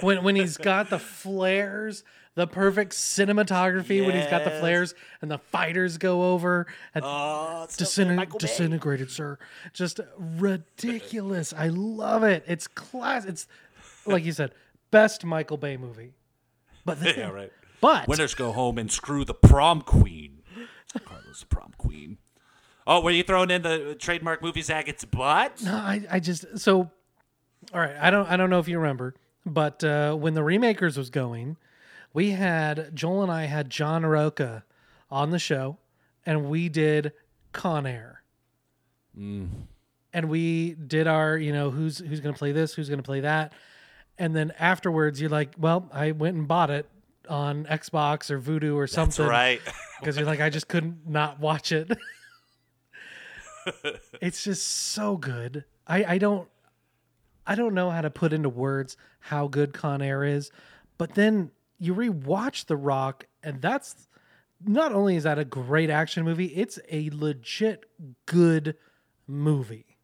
when 0.00 0.22
when 0.24 0.36
he's 0.36 0.56
got 0.56 0.90
the 0.90 0.98
flares, 0.98 2.04
the 2.34 2.46
perfect 2.46 2.92
cinematography 2.92 4.04
when 4.04 4.14
he's 4.14 4.26
got 4.26 4.44
the 4.44 4.50
flares 4.50 4.94
and 5.20 5.30
the 5.30 5.38
fighters 5.38 5.98
go 5.98 6.32
over 6.32 6.66
and 6.94 7.04
Oh, 7.06 7.62
it's 7.64 7.76
so 7.76 7.84
good, 8.04 8.10
Disin- 8.12 8.16
Michael 8.16 8.38
Bay. 8.38 8.46
disintegrated, 8.46 9.10
sir. 9.10 9.38
Just 9.72 10.00
ridiculous. 10.18 11.52
I 11.56 11.68
love 11.68 12.22
it. 12.24 12.44
It's 12.46 12.66
class. 12.68 13.24
It's 13.24 13.46
like 14.06 14.24
you 14.24 14.32
said, 14.32 14.52
best 14.90 15.24
Michael 15.24 15.56
Bay 15.56 15.76
movie. 15.76 16.12
But 16.84 17.00
then, 17.02 17.14
Yeah, 17.16 17.30
right. 17.30 17.52
but 17.80 18.08
Winners 18.08 18.34
go 18.34 18.52
home 18.52 18.78
and 18.78 18.90
screw 18.90 19.24
the 19.24 19.34
prom 19.34 19.82
queen. 19.82 20.38
Carla's, 21.04 21.40
the 21.40 21.46
prom 21.46 21.72
queen. 21.78 22.18
Oh, 22.86 23.00
were 23.00 23.10
you 23.12 23.22
throwing 23.22 23.50
in 23.50 23.62
the 23.62 23.94
trademark 23.98 24.42
movie 24.42 24.60
Zaggett's 24.62 25.04
butt? 25.04 25.62
No, 25.62 25.74
I, 25.74 26.04
I 26.10 26.20
just 26.20 26.58
so 26.58 26.90
all 27.72 27.80
right. 27.80 27.94
I 28.00 28.10
don't 28.10 28.28
I 28.28 28.36
don't 28.36 28.50
know 28.50 28.58
if 28.58 28.66
you 28.68 28.78
remember, 28.78 29.14
but 29.44 29.82
uh, 29.84 30.14
when 30.14 30.34
the 30.34 30.42
remakers 30.42 30.96
was 30.96 31.10
going, 31.10 31.56
we 32.12 32.30
had 32.30 32.94
Joel 32.94 33.22
and 33.22 33.32
I 33.32 33.44
had 33.44 33.70
John 33.70 34.04
Roca 34.04 34.64
on 35.10 35.30
the 35.30 35.38
show, 35.38 35.78
and 36.24 36.48
we 36.48 36.68
did 36.68 37.12
Con 37.52 37.86
Air, 37.86 38.22
and 40.12 40.28
we 40.28 40.74
did 40.74 41.06
our 41.06 41.36
you 41.36 41.52
know 41.52 41.70
who's 41.70 41.98
who's 41.98 42.20
going 42.20 42.34
to 42.34 42.38
play 42.38 42.52
this, 42.52 42.74
who's 42.74 42.88
going 42.88 43.00
to 43.00 43.04
play 43.04 43.20
that, 43.20 43.52
and 44.18 44.34
then 44.34 44.52
afterwards 44.58 45.20
you're 45.20 45.30
like, 45.30 45.54
well, 45.58 45.88
I 45.92 46.12
went 46.12 46.36
and 46.36 46.46
bought 46.46 46.70
it 46.70 46.86
on 47.28 47.64
Xbox 47.64 48.30
or 48.30 48.40
Vudu 48.40 48.74
or 48.74 48.82
That's 48.82 48.92
something, 48.92 49.26
right. 49.26 49.60
because 50.00 50.16
you're 50.16 50.26
like, 50.26 50.40
I 50.40 50.50
just 50.50 50.68
couldn't 50.68 51.08
not 51.08 51.40
watch 51.40 51.72
it. 51.72 51.90
it's 54.20 54.44
just 54.44 54.66
so 54.66 55.16
good. 55.16 55.64
I, 55.86 56.04
I 56.04 56.18
don't 56.18 56.48
I 57.46 57.54
don't 57.54 57.74
know 57.74 57.90
how 57.90 58.00
to 58.00 58.10
put 58.10 58.32
into 58.32 58.48
words 58.48 58.96
how 59.20 59.48
good 59.48 59.72
Con 59.72 60.02
Air 60.02 60.24
is, 60.24 60.50
but 60.98 61.14
then 61.14 61.50
you 61.78 61.94
rewatch 61.94 62.66
The 62.66 62.76
Rock, 62.76 63.26
and 63.42 63.60
that's 63.60 64.06
not 64.64 64.92
only 64.92 65.16
is 65.16 65.24
that 65.24 65.38
a 65.38 65.44
great 65.44 65.90
action 65.90 66.24
movie, 66.24 66.46
it's 66.46 66.78
a 66.90 67.10
legit 67.12 67.84
good 68.26 68.76
movie. 69.26 69.98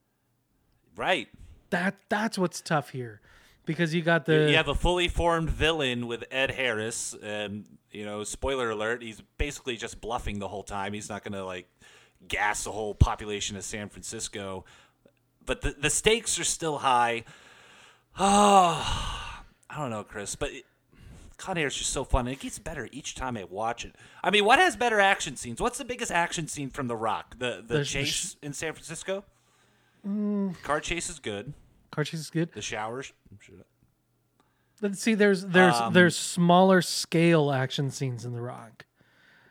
right. 0.96 1.28
that 1.70 1.96
that's 2.08 2.36
what's 2.38 2.60
tough 2.60 2.90
here, 2.90 3.20
because 3.66 3.94
you 3.94 4.02
got 4.02 4.26
the 4.26 4.50
you 4.50 4.56
have 4.56 4.68
a 4.68 4.74
fully 4.74 5.06
formed 5.06 5.50
villain 5.50 6.06
with 6.06 6.24
Ed 6.30 6.50
Harris, 6.50 7.14
and 7.22 7.66
you 7.92 8.04
know, 8.04 8.24
spoiler 8.24 8.70
alert, 8.70 9.02
he's 9.02 9.22
basically 9.38 9.76
just 9.76 10.00
bluffing 10.00 10.38
the 10.38 10.48
whole 10.48 10.62
time. 10.64 10.92
He's 10.92 11.08
not 11.08 11.22
going 11.22 11.34
to 11.34 11.44
like 11.44 11.68
gas 12.26 12.64
the 12.64 12.72
whole 12.72 12.94
population 12.94 13.56
of 13.56 13.62
San 13.62 13.88
Francisco, 13.88 14.64
but 15.48 15.62
the 15.62 15.74
the 15.76 15.90
stakes 15.90 16.38
are 16.38 16.44
still 16.44 16.78
high. 16.78 17.24
Oh, 18.18 19.42
I 19.68 19.78
don't 19.78 19.90
know, 19.90 20.04
Chris, 20.04 20.36
but. 20.36 20.50
It, 20.52 20.64
Con 21.36 21.56
Air 21.56 21.68
is 21.68 21.76
just 21.76 21.92
so 21.92 22.02
fun, 22.02 22.26
and 22.26 22.34
it 22.34 22.40
gets 22.40 22.58
better 22.58 22.88
each 22.90 23.14
time 23.14 23.36
I 23.36 23.44
watch 23.44 23.84
it. 23.84 23.94
I 24.24 24.30
mean, 24.32 24.44
what 24.44 24.58
has 24.58 24.74
better 24.74 24.98
action 24.98 25.36
scenes? 25.36 25.60
What's 25.60 25.78
the 25.78 25.84
biggest 25.84 26.10
action 26.10 26.48
scene 26.48 26.68
from 26.68 26.88
The 26.88 26.96
Rock? 26.96 27.38
The 27.38 27.62
the 27.64 27.84
chase 27.84 28.08
sh- 28.08 28.34
in 28.42 28.52
San 28.52 28.72
Francisco. 28.72 29.22
Car 30.64 30.80
chase 30.80 31.08
is 31.08 31.20
good. 31.20 31.52
car 31.92 32.02
chase 32.02 32.18
is 32.18 32.30
good. 32.30 32.50
The 32.54 32.60
showers. 32.60 33.12
But 34.80 34.96
see, 34.98 35.14
there's 35.14 35.46
there's 35.46 35.74
Um, 35.76 35.92
there's 35.92 36.16
smaller 36.16 36.82
scale 36.82 37.52
action 37.52 37.92
scenes 37.92 38.24
in 38.24 38.32
The 38.32 38.40
Rock. 38.42 38.84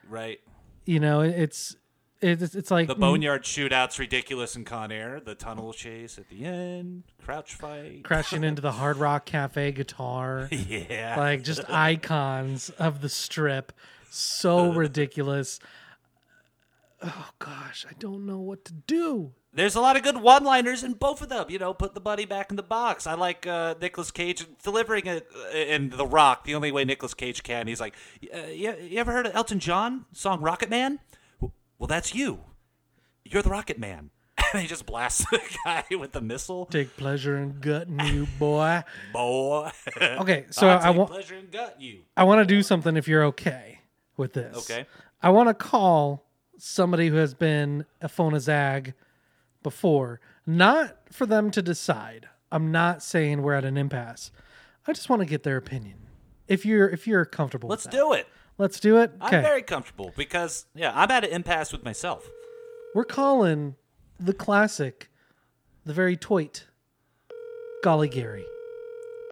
Right. 0.10 0.42
You 0.86 1.00
know, 1.00 1.22
it's 1.22 1.78
it's 2.22 2.56
it's 2.56 2.72
like 2.72 2.88
The 2.88 2.96
boneyard 2.96 3.44
shootout's 3.44 4.00
ridiculous 4.00 4.56
in 4.56 4.66
Con 4.66 4.92
Air. 4.92 5.20
The 5.24 5.36
tunnel 5.36 5.74
chase 5.74 6.18
at 6.18 6.30
the 6.30 6.46
end, 6.46 7.04
crouch 7.24 7.56
fight. 7.56 8.04
crashing 8.04 8.44
into 8.44 8.62
the 8.62 8.74
Hard 8.74 8.98
Rock 8.98 9.26
Cafe 9.26 9.72
guitar. 9.72 10.48
yeah. 10.52 11.16
like 11.18 11.44
just 11.44 11.62
icons 11.70 12.70
of 12.72 13.02
the 13.02 13.10
strip. 13.10 13.72
So 14.10 14.72
ridiculous. 14.72 15.60
Oh 17.04 17.30
gosh, 17.38 17.86
I 17.90 17.94
don't 18.00 18.26
know 18.26 18.40
what 18.40 18.66
to 18.66 18.74
do. 18.74 19.34
There's 19.54 19.76
a 19.76 19.82
lot 19.82 19.96
of 19.96 20.04
good 20.04 20.18
one-liners 20.18 20.84
in 20.84 20.94
both 20.94 21.22
of 21.22 21.30
them. 21.30 21.48
You 21.50 21.58
know, 21.58 21.74
put 21.74 21.94
the 21.96 22.00
buddy 22.00 22.26
back 22.26 22.52
in 22.52 22.58
the 22.58 22.64
box. 22.64 23.08
I 23.08 23.14
like 23.16 23.48
uh, 23.48 23.74
Nicolas 23.82 24.12
Cage 24.12 24.46
delivering 24.64 25.08
it 25.08 25.28
uh, 25.36 25.58
in 25.58 25.90
The 25.90 26.06
Rock 26.06 26.44
the 26.44 26.54
only 26.54 26.72
way 26.72 26.86
Nicholas 26.86 27.14
Cage 27.16 27.42
can. 27.44 27.68
He's 27.68 27.80
like, 27.80 27.96
uh, 28.34 28.48
you, 28.48 28.76
you 28.80 29.00
ever 29.00 29.12
heard 29.12 29.26
of 29.26 29.36
Elton 29.36 29.60
John 29.60 30.06
song 30.14 30.42
Rocket 30.42 30.70
Man? 30.70 31.00
Well, 31.80 31.88
that's 31.88 32.14
you. 32.16 32.40
You're 33.24 33.42
the 33.42 33.50
Rocket 33.50 33.80
Man. 33.80 34.10
And 34.54 34.62
he 34.62 34.68
just 34.68 34.86
blasts 34.86 35.26
the 35.30 35.42
guy 35.66 35.84
with 35.92 36.14
the 36.14 36.22
missile. 36.22 36.68
Take 36.68 36.96
pleasure 36.96 37.36
in 37.38 37.60
gutting 37.60 38.00
you, 38.06 38.28
boy. 38.40 38.82
Boy. 39.14 39.70
Okay, 40.00 40.46
so 40.52 40.70
I 40.70 40.76
I 40.88 40.90
want 40.92 41.10
pleasure 41.10 41.36
in 41.36 41.50
gut 41.50 41.82
you. 41.82 42.04
I 42.16 42.24
want 42.24 42.40
to 42.40 42.46
do 42.46 42.64
something 42.64 42.96
if 42.96 43.10
you're 43.10 43.26
okay 43.26 43.80
with 44.16 44.32
this. 44.34 44.56
Okay. 44.70 44.86
I 45.22 45.32
want 45.32 45.50
to 45.50 45.54
call 45.54 46.24
somebody 46.58 47.10
who 47.10 47.16
has 47.16 47.34
been 47.34 47.86
a 48.00 48.08
phone 48.08 48.40
zag 48.40 48.94
before, 49.64 50.22
not 50.46 50.96
for 51.12 51.26
them 51.26 51.52
to 51.52 51.62
decide. 51.62 52.30
I'm 52.50 52.72
not 52.72 53.04
saying 53.04 53.42
we're 53.42 53.54
at 53.56 53.66
an 53.66 53.76
impasse. 53.76 54.32
I 54.88 54.94
just 54.94 55.10
want 55.10 55.22
to 55.22 55.26
get 55.26 55.44
their 55.44 55.58
opinion. 55.58 55.98
If 56.48 56.66
you're 56.66 56.88
if 56.88 57.06
you're 57.06 57.26
comfortable, 57.26 57.68
Let's 57.68 57.84
with 57.84 57.92
that. 57.92 57.98
do 57.98 58.14
it. 58.14 58.28
Let's 58.58 58.80
do 58.80 58.98
it. 58.98 59.12
I'm 59.22 59.30
very 59.30 59.62
comfortable 59.62 60.14
because, 60.18 60.66
yeah, 60.74 60.92
I'm 60.96 61.12
at 61.12 61.24
an 61.24 61.32
impasse 61.32 61.72
with 61.72 61.84
myself. 61.84 62.28
We're 62.96 63.06
calling 63.06 63.76
the 64.20 64.34
classic, 64.34 65.10
the 65.86 65.94
very 65.94 66.18
toit, 66.18 66.66
Golly 67.84 68.10
Gary. 68.10 68.46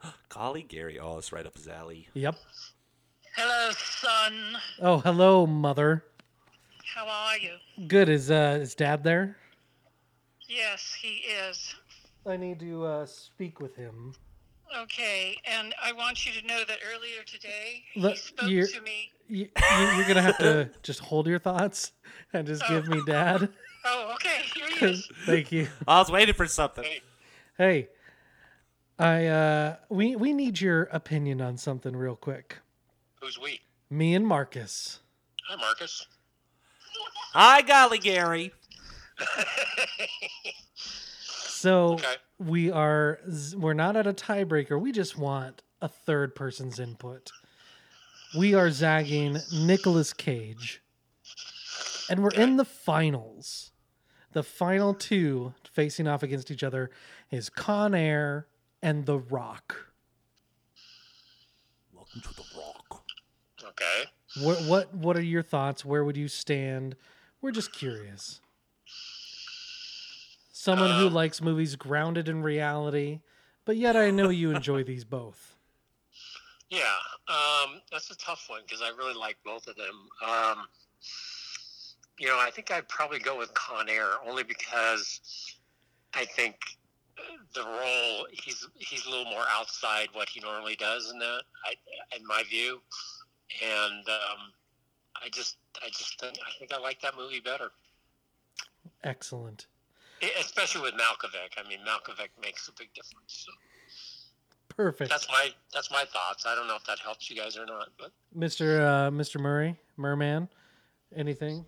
Golly, 0.29 0.61
Gary. 0.61 0.99
Oh, 0.99 1.17
it's 1.17 1.31
right 1.31 1.45
up 1.45 1.55
his 1.55 1.67
alley. 1.67 2.07
Yep. 2.13 2.35
Hello, 3.35 3.71
son. 3.71 4.57
Oh, 4.79 4.99
hello, 4.99 5.47
mother. 5.47 6.05
How 6.93 7.07
are 7.07 7.37
you? 7.37 7.87
Good. 7.87 8.07
Is 8.07 8.31
uh 8.31 8.59
is 8.61 8.75
dad 8.75 9.03
there? 9.03 9.35
Yes, 10.47 10.95
he 11.01 11.17
is. 11.49 11.75
I 12.25 12.37
need 12.37 12.59
to 12.59 12.85
uh, 12.85 13.05
speak 13.05 13.59
with 13.59 13.75
him. 13.75 14.13
Okay, 14.81 15.37
and 15.45 15.73
I 15.81 15.91
want 15.93 16.25
you 16.25 16.39
to 16.41 16.47
know 16.47 16.63
that 16.67 16.79
earlier 16.85 17.23
today 17.25 17.83
Look, 17.95 18.13
he 18.13 18.17
spoke 18.17 18.49
you're- 18.49 18.67
to 18.67 18.81
me. 18.81 19.11
You, 19.27 19.47
you, 19.79 19.87
you're 19.95 20.07
gonna 20.07 20.21
have 20.21 20.37
to 20.37 20.69
just 20.83 20.99
hold 20.99 21.25
your 21.25 21.39
thoughts 21.39 21.93
and 22.33 22.45
just 22.45 22.67
give 22.67 22.87
me 22.87 23.01
dad. 23.05 23.49
Oh, 23.87 24.13
okay. 24.15 24.41
Here 24.55 24.65
he 24.79 24.85
is. 24.93 25.07
Thank 25.27 25.51
you. 25.51 25.67
I 25.87 25.99
was 25.99 26.09
waiting 26.11 26.33
for 26.33 26.47
something. 26.47 26.83
Hey, 27.55 27.89
I 28.97 29.27
uh, 29.27 29.75
we 29.89 30.15
we 30.15 30.33
need 30.33 30.59
your 30.59 30.85
opinion 30.85 31.39
on 31.39 31.57
something 31.57 31.95
real 31.95 32.15
quick. 32.15 32.57
Who's 33.21 33.37
we? 33.39 33.59
Me 33.91 34.15
and 34.15 34.25
Marcus. 34.25 35.01
Hi, 35.47 35.55
Marcus. 35.55 36.07
Hi, 37.33 37.61
Golly, 37.61 37.99
Gary. 37.99 38.53
So 41.57 41.93
Okay. 41.93 42.15
We 42.37 42.71
are 42.71 43.19
we're 43.55 43.73
not 43.73 43.95
at 43.95 44.07
a 44.07 44.13
tiebreaker. 44.13 44.79
We 44.79 44.91
just 44.91 45.17
want 45.17 45.61
a 45.81 45.87
third 45.87 46.35
person's 46.35 46.79
input. 46.79 47.31
We 48.37 48.53
are 48.53 48.69
zagging 48.69 49.37
Nicolas 49.53 50.11
Cage, 50.13 50.81
and 52.09 52.21
we're 52.21 52.31
in 52.31 52.57
the 52.57 52.65
finals. 52.65 53.71
The 54.33 54.43
final 54.43 54.93
two 54.93 55.53
facing 55.71 56.07
off 56.07 56.21
against 56.21 56.51
each 56.51 56.63
other 56.63 56.91
is 57.31 57.49
Con 57.49 57.95
Air 57.95 58.47
and 58.81 59.05
The 59.05 59.17
Rock. 59.17 59.93
Welcome 61.93 62.21
to 62.21 62.33
the 62.33 62.43
Rock. 62.57 63.05
Okay. 63.63 64.43
What 64.43 64.63
what 64.63 64.93
what 64.93 65.15
are 65.15 65.23
your 65.23 65.43
thoughts? 65.43 65.85
Where 65.85 66.03
would 66.03 66.17
you 66.17 66.27
stand? 66.27 66.97
We're 67.41 67.51
just 67.51 67.71
curious. 67.71 68.41
Someone 70.65 70.99
who 70.99 71.09
likes 71.09 71.43
movies 71.43 71.75
grounded 71.75 72.27
in 72.27 72.41
reality, 72.41 73.19
but 73.65 73.77
yet 73.77 73.95
I 73.95 74.09
know 74.09 74.29
you 74.29 74.49
enjoy 74.49 74.83
these 74.83 75.03
both. 75.03 75.55
Yeah, 76.71 76.81
um, 77.27 77.81
that's 77.91 78.09
a 78.09 78.17
tough 78.17 78.45
one 78.47 78.61
because 78.65 78.81
I 78.81 78.89
really 78.97 79.13
like 79.13 79.37
both 79.45 79.67
of 79.67 79.75
them. 79.75 80.09
Um, 80.27 80.65
you 82.17 82.25
know, 82.25 82.39
I 82.39 82.49
think 82.49 82.71
I'd 82.71 82.89
probably 82.89 83.19
go 83.19 83.37
with 83.37 83.53
Con 83.53 83.89
Air 83.89 84.13
only 84.27 84.41
because 84.41 85.53
I 86.15 86.25
think 86.25 86.55
the 87.53 87.61
role 87.61 88.25
he's 88.31 88.67
he's 88.73 89.05
a 89.05 89.09
little 89.11 89.25
more 89.31 89.45
outside 89.51 90.07
what 90.13 90.29
he 90.29 90.39
normally 90.39 90.77
does 90.77 91.11
in 91.11 91.19
that, 91.19 91.43
I, 91.63 91.75
in 92.17 92.25
my 92.25 92.41
view, 92.49 92.81
and 93.63 94.09
um, 94.09 94.51
I 95.23 95.29
just 95.29 95.57
I 95.83 95.89
just 95.89 96.19
think 96.19 96.39
I 96.43 96.57
think 96.57 96.73
I 96.73 96.79
like 96.79 97.01
that 97.01 97.15
movie 97.15 97.39
better, 97.39 97.69
Excellent. 99.03 99.67
Especially 100.39 100.81
with 100.81 100.93
Malkovich. 100.93 101.57
I 101.63 101.67
mean, 101.67 101.79
Malkovich 101.79 102.29
makes 102.41 102.67
a 102.67 102.71
big 102.73 102.93
difference. 102.93 103.45
So 103.45 103.51
Perfect. 104.75 105.09
that's 105.09 105.27
my 105.29 105.49
that's 105.73 105.91
my 105.91 106.03
thoughts. 106.05 106.45
I 106.45 106.55
don't 106.55 106.67
know 106.67 106.75
if 106.75 106.83
that 106.85 106.99
helps 106.99 107.29
you 107.29 107.35
guys 107.35 107.57
or 107.57 107.65
not, 107.65 107.89
but. 107.99 108.11
Mr. 108.37 108.81
Uh, 108.81 109.11
Mr. 109.11 109.39
Murray, 109.39 109.77
Merman, 109.97 110.47
anything? 111.15 111.65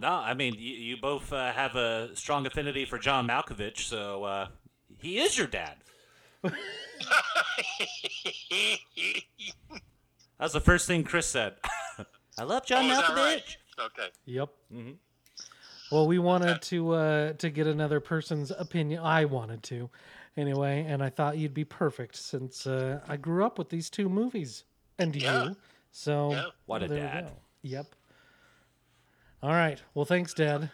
No, 0.00 0.08
I 0.12 0.34
mean, 0.34 0.54
you, 0.58 0.74
you 0.74 0.96
both 0.98 1.32
uh, 1.32 1.50
have 1.52 1.74
a 1.74 2.14
strong 2.14 2.46
affinity 2.46 2.84
for 2.84 2.98
John 2.98 3.26
Malkovich, 3.26 3.78
so 3.78 4.22
uh, 4.24 4.48
he 4.98 5.18
is 5.18 5.36
your 5.38 5.46
dad. 5.46 5.76
That's 10.38 10.52
the 10.52 10.60
first 10.60 10.86
thing 10.86 11.04
Chris 11.04 11.26
said. 11.26 11.54
I 12.38 12.44
love 12.44 12.64
John 12.66 12.88
Oh, 12.90 12.94
Malkovich. 12.94 13.16
right? 13.16 13.56
Okay. 13.80 14.08
Yep. 14.26 14.48
Well, 15.90 16.06
we 16.06 16.18
wanted 16.30 16.62
to 16.62 16.92
uh, 16.92 17.32
to 17.34 17.50
get 17.50 17.66
another 17.66 18.00
person's 18.00 18.50
opinion. 18.50 19.02
I 19.02 19.24
wanted 19.24 19.62
to, 19.64 19.90
anyway, 20.36 20.84
and 20.88 21.02
I 21.02 21.10
thought 21.10 21.38
you'd 21.38 21.54
be 21.54 21.64
perfect 21.64 22.16
since 22.16 22.66
uh, 22.66 23.00
I 23.08 23.16
grew 23.16 23.44
up 23.44 23.58
with 23.58 23.68
these 23.70 23.90
two 23.90 24.08
movies 24.08 24.64
and 24.98 25.14
Yeah. 25.16 25.44
you. 25.44 25.56
So 25.90 26.32
Yeah. 26.32 26.44
What 26.66 26.82
a 26.82 26.88
there 26.88 26.96
we 26.98 27.02
dad. 27.02 27.32
Yep. 27.62 27.86
All 29.42 29.50
right. 29.50 29.80
Well, 29.94 30.04
thanks, 30.04 30.34
Dad. 30.34 30.70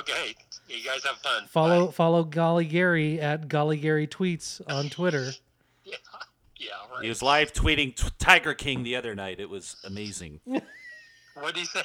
Okay. 0.00 0.34
You 0.68 0.84
guys 0.84 1.04
have 1.04 1.16
fun. 1.18 1.46
Follow 1.48 1.86
Bye. 1.86 1.92
follow 1.92 2.24
Golly 2.24 2.64
Gary 2.64 3.20
at 3.20 3.48
Golly 3.48 3.76
Gary 3.76 4.06
tweets 4.06 4.60
on 4.72 4.88
Twitter. 4.90 5.30
Yeah. 5.86 5.96
Yeah. 6.56 6.68
Right. 6.90 7.02
He 7.02 7.08
was 7.10 7.20
live 7.22 7.52
tweeting 7.52 7.94
t- 7.94 8.08
Tiger 8.18 8.54
King 8.54 8.84
the 8.84 8.96
other 8.96 9.14
night. 9.14 9.38
It 9.38 9.50
was 9.50 9.76
amazing. 9.84 10.40
What 11.34 11.52
did 11.54 11.60
he 11.60 11.64
say? 11.66 11.82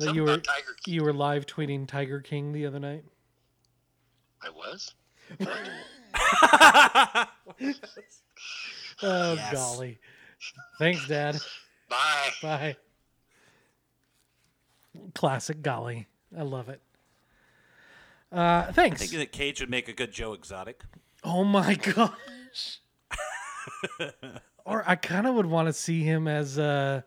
That 0.00 0.06
Something 0.06 0.14
you 0.16 0.22
were 0.24 0.32
about 0.34 0.44
Tiger 0.44 0.74
King. 0.84 0.94
you 0.94 1.04
were 1.04 1.12
live 1.12 1.46
tweeting 1.46 1.86
Tiger 1.86 2.20
King 2.20 2.52
the 2.52 2.66
other 2.66 2.78
night. 2.80 3.04
I 4.42 4.50
was. 4.50 4.94
Oh 9.02 9.32
Yes. 9.34 9.52
golly! 9.52 9.98
Thanks, 10.78 11.06
Dad. 11.08 11.38
Bye. 11.88 12.28
Bye. 12.42 12.76
Classic 15.14 15.62
Golly. 15.62 16.06
I 16.36 16.42
love 16.42 16.68
it. 16.68 16.80
Uh, 18.32 18.66
I 18.68 18.72
thanks. 18.72 19.00
think 19.00 19.12
that 19.12 19.32
Cage 19.32 19.60
would 19.60 19.70
make 19.70 19.88
a 19.88 19.92
good 19.92 20.12
Joe 20.12 20.32
Exotic. 20.34 20.82
Oh 21.24 21.44
my 21.44 21.74
gosh. 21.94 22.80
or 24.64 24.84
I 24.86 24.96
kind 24.96 25.26
of 25.26 25.34
would 25.34 25.46
want 25.46 25.68
to 25.68 25.72
see 25.72 26.02
him 26.02 26.28
as 26.28 26.58
uh 26.58 27.00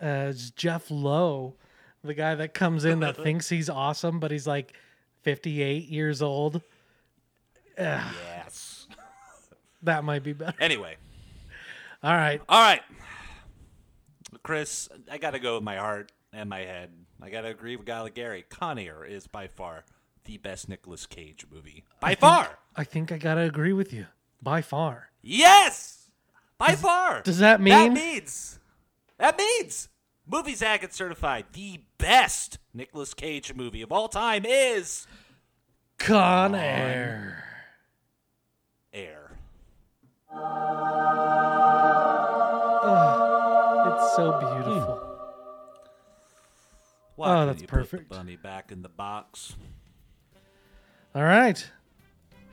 as 0.00 0.50
Jeff 0.52 0.90
Lowe, 0.90 1.54
the 2.04 2.14
guy 2.14 2.34
that 2.34 2.54
comes 2.54 2.84
in 2.84 3.00
that 3.00 3.16
thinks 3.16 3.48
he's 3.48 3.68
awesome, 3.70 4.18
but 4.20 4.30
he's 4.30 4.46
like 4.46 4.74
58 5.22 5.88
years 5.88 6.22
old. 6.22 6.62
Yes. 7.78 8.86
That 9.84 10.04
might 10.04 10.22
be 10.22 10.32
better. 10.32 10.54
Anyway, 10.60 10.94
All 12.04 12.14
right. 12.14 12.40
all 12.48 12.60
right. 12.60 12.82
Chris, 14.44 14.88
I 15.10 15.18
got 15.18 15.32
to 15.32 15.40
go 15.40 15.56
with 15.56 15.64
my 15.64 15.74
heart 15.76 16.12
and 16.32 16.48
my 16.48 16.60
head. 16.60 16.90
I 17.20 17.30
got 17.30 17.40
to 17.40 17.48
agree 17.48 17.74
with 17.74 17.84
Guy 17.86 18.08
Gary. 18.10 18.44
Con 18.48 18.78
Air 18.78 19.04
is 19.04 19.26
by 19.26 19.48
far 19.48 19.84
the 20.24 20.36
best 20.38 20.68
Nicolas 20.68 21.04
Cage 21.06 21.46
movie. 21.52 21.82
By 22.00 22.14
far. 22.14 22.58
I 22.76 22.84
think 22.84 23.10
I 23.10 23.18
gotta 23.18 23.40
agree 23.40 23.72
with 23.72 23.92
you. 23.92 24.06
By 24.40 24.62
far. 24.62 25.10
Yes. 25.20 26.10
By 26.58 26.76
far. 26.76 27.22
does 27.22 27.38
that 27.38 27.60
mean- 27.60 27.72
That 27.72 27.92
means. 27.92 28.60
That 29.18 29.36
means. 29.36 29.88
Movie 30.32 30.54
Zagat 30.54 30.94
certified 30.94 31.44
the 31.52 31.80
best 31.98 32.56
Nicolas 32.72 33.12
Cage 33.12 33.52
movie 33.52 33.82
of 33.82 33.92
all 33.92 34.08
time 34.08 34.46
is 34.46 35.06
Con 35.98 36.54
Air. 36.54 37.44
Air. 38.94 39.32
It's 43.90 44.16
so 44.16 44.32
hmm. 44.32 44.62
beautiful. 44.62 45.02
Why 47.16 47.42
Oh, 47.42 47.44
that's 47.46 47.60
you 47.60 47.68
Put 47.68 47.80
perfect. 47.80 48.08
the 48.08 48.16
bunny 48.16 48.36
back 48.36 48.72
in 48.72 48.80
the 48.80 48.88
box. 48.88 49.54
All 51.14 51.24
right. 51.24 51.70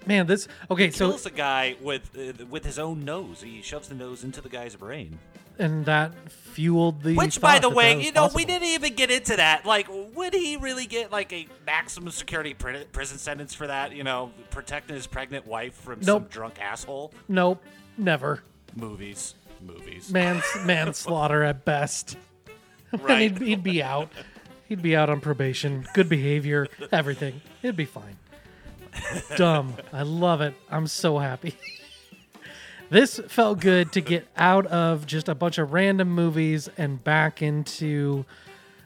Man, 0.06 0.28
this 0.28 0.48
okay, 0.72 0.90
so 0.92 1.10
kills 1.10 1.26
a 1.26 1.32
guy 1.32 1.76
with 1.82 2.10
uh, 2.18 2.46
with 2.46 2.66
his 2.66 2.80
own 2.80 3.06
nose. 3.06 3.42
He 3.42 3.62
shoves 3.62 3.90
the 3.90 3.96
nose 3.96 4.24
into 4.24 4.42
the 4.42 4.50
guy's 4.50 4.76
brain. 4.76 5.20
and 5.60 5.86
that 5.86 6.14
fueled 6.32 7.04
the 7.04 7.16
Which, 7.16 7.42
by 7.42 7.60
the 7.60 7.70
way, 7.70 8.02
you 8.02 8.12
know, 8.14 8.30
we 8.34 8.46
didn't 8.46 8.70
even 8.70 8.96
get 8.96 9.12
into 9.12 9.36
that. 9.36 9.66
Like, 9.66 9.88
would 10.16 10.34
he 10.34 10.56
really 10.58 10.86
get 10.86 11.12
like 11.12 11.32
a 11.34 11.48
maximum 11.66 12.12
security 12.12 12.54
pri- 12.54 12.86
prison 12.92 13.18
sentence 13.18 13.54
for 13.54 13.68
that? 13.68 13.94
You 13.96 14.04
know, 14.04 14.32
protecting 14.52 14.96
his 14.96 15.06
pregnant 15.06 15.46
wife 15.46 15.74
from 15.76 16.02
some 16.02 16.22
Nope. 16.24 16.30
drunk 16.32 16.60
asshole. 16.62 17.14
Nope, 17.28 17.62
never. 17.98 18.42
Movies, 18.76 19.36
movies. 19.62 20.10
Mans 20.12 20.44
manslaughter 20.66 21.44
at 21.44 21.66
best. 21.66 22.18
And 22.92 23.02
Right. 23.04 23.32
he'd, 23.32 23.38
he'd 23.42 23.64
be 23.64 23.84
out. 23.84 24.10
He'd 24.68 24.82
be 24.82 24.96
out 24.96 25.12
on 25.12 25.22
probation, 25.22 25.86
good 25.94 26.10
behavior, 26.10 26.68
everything. 26.92 27.40
It'd 27.62 27.76
be 27.76 27.86
fine. 27.86 28.18
Dumb. 29.36 29.76
I 29.94 30.04
love 30.04 30.42
it. 30.42 30.54
I'm 30.70 30.88
so 30.88 31.18
happy. 31.18 31.56
this 32.90 33.20
felt 33.28 33.60
good 33.60 33.92
to 33.94 34.02
get 34.02 34.28
out 34.38 34.66
of 34.68 35.06
just 35.06 35.30
a 35.30 35.36
bunch 35.36 35.58
of 35.58 35.74
random 35.74 36.10
movies 36.10 36.70
and 36.78 37.04
back 37.04 37.42
into 37.42 38.26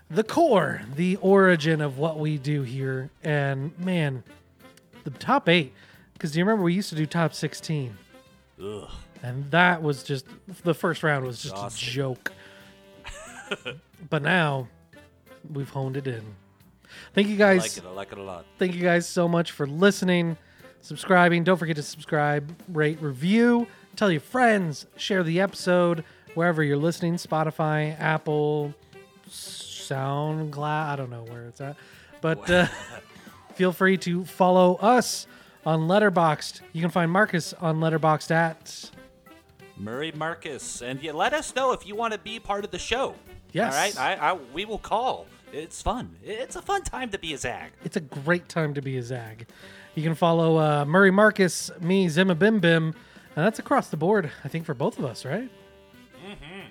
the 0.10 0.24
core, 0.24 0.82
the 0.96 1.16
origin 1.18 1.82
of 1.82 1.98
what 1.98 2.20
we 2.20 2.38
do 2.38 2.64
here. 2.64 3.10
And 3.24 3.78
man, 3.80 4.24
the 5.04 5.10
top 5.12 5.50
eight. 5.50 5.74
Because 6.14 6.32
do 6.32 6.40
you 6.40 6.46
remember 6.46 6.64
we 6.64 6.74
used 6.74 6.90
to 6.90 6.96
do 6.96 7.06
top 7.06 7.34
16? 7.34 7.98
Ugh. 8.64 8.90
And 9.22 9.50
that 9.52 9.82
was 9.82 10.04
just 10.04 10.26
the 10.64 10.74
first 10.74 11.02
round 11.02 11.26
was 11.26 11.42
just 11.42 11.54
Exhausting. 11.54 11.90
a 11.90 11.92
joke. 11.92 12.34
but 14.10 14.22
now 14.22 14.68
we've 15.52 15.70
honed 15.70 15.98
it 15.98 16.08
in. 16.08 16.24
Thank 17.14 17.28
you 17.28 17.38
guys. 17.38 17.60
I 17.60 17.64
like 17.64 17.78
it. 17.78 17.84
I 17.86 17.92
like 17.92 18.12
it 18.12 18.18
a 18.18 18.24
lot. 18.24 18.46
Thank 18.58 18.76
you 18.76 18.82
guys 18.82 19.08
so 19.08 19.28
much 19.28 19.52
for 19.52 19.68
listening, 19.68 20.38
subscribing. 20.82 21.44
Don't 21.44 21.58
forget 21.58 21.76
to 21.76 21.84
subscribe, 21.84 22.56
rate, 22.70 23.02
review, 23.02 23.68
tell 23.96 24.12
your 24.12 24.22
friends, 24.22 24.86
share 24.98 25.24
the 25.24 25.40
episode 25.42 26.04
wherever 26.34 26.64
you're 26.64 26.78
listening 26.78 27.16
Spotify, 27.16 28.00
Apple, 28.00 28.74
SoundCloud. 29.30 30.88
I 30.90 30.96
don't 30.96 31.10
know 31.10 31.26
where 31.30 31.46
it's 31.46 31.62
at. 31.62 31.78
But 32.22 32.50
uh, 32.50 32.68
feel 33.56 33.72
free 33.72 33.98
to 34.00 34.26
follow 34.26 34.76
us 34.76 35.28
on 35.66 35.82
Letterboxd. 35.82 36.62
You 36.72 36.82
can 36.82 36.92
find 36.92 37.12
Marcus 37.12 37.54
on 37.54 37.80
Letterboxd 37.80 38.32
at. 38.32 38.92
Murray 39.76 40.12
Marcus, 40.12 40.82
and 40.82 41.02
yeah, 41.02 41.14
let 41.14 41.34
us 41.34 41.56
know 41.56 41.72
if 41.72 41.88
you 41.88 41.96
want 41.96 42.14
to 42.14 42.20
be 42.20 42.40
part 42.40 42.64
of 42.64 42.72
the 42.72 42.78
show. 42.78 43.16
Yes. 43.52 43.74
All 43.74 43.80
right. 44.06 44.20
I, 44.22 44.32
I 44.32 44.34
we 44.54 44.66
will 44.66 44.78
call. 44.78 45.26
It's 45.54 45.84
fun. 45.84 46.16
It's 46.24 46.56
a 46.56 46.64
fun 46.64 46.82
time 46.82 47.12
to 47.12 47.20
be 47.20 47.34
a 47.34 47.38
Zag. 47.38 47.74
It's 47.84 47.96
a 47.96 48.02
great 48.02 48.50
time 48.50 48.74
to 48.74 48.82
be 48.82 48.98
a 48.98 49.04
Zag. 49.04 49.48
You 49.94 50.02
can 50.02 50.16
follow 50.16 50.58
uh, 50.58 50.84
Murray 50.86 51.12
Marcus, 51.12 51.70
me, 51.80 52.08
Zimma 52.08 52.38
Bim 52.38 52.60
Bim, 52.60 52.96
and 53.36 53.46
that's 53.46 53.60
across 53.60 53.90
the 53.90 53.98
board, 53.98 54.32
I 54.44 54.48
think, 54.48 54.66
for 54.66 54.74
both 54.74 54.98
of 54.98 55.06
us, 55.06 55.26
right? 55.26 55.52
Mm-hmm. 56.26 56.68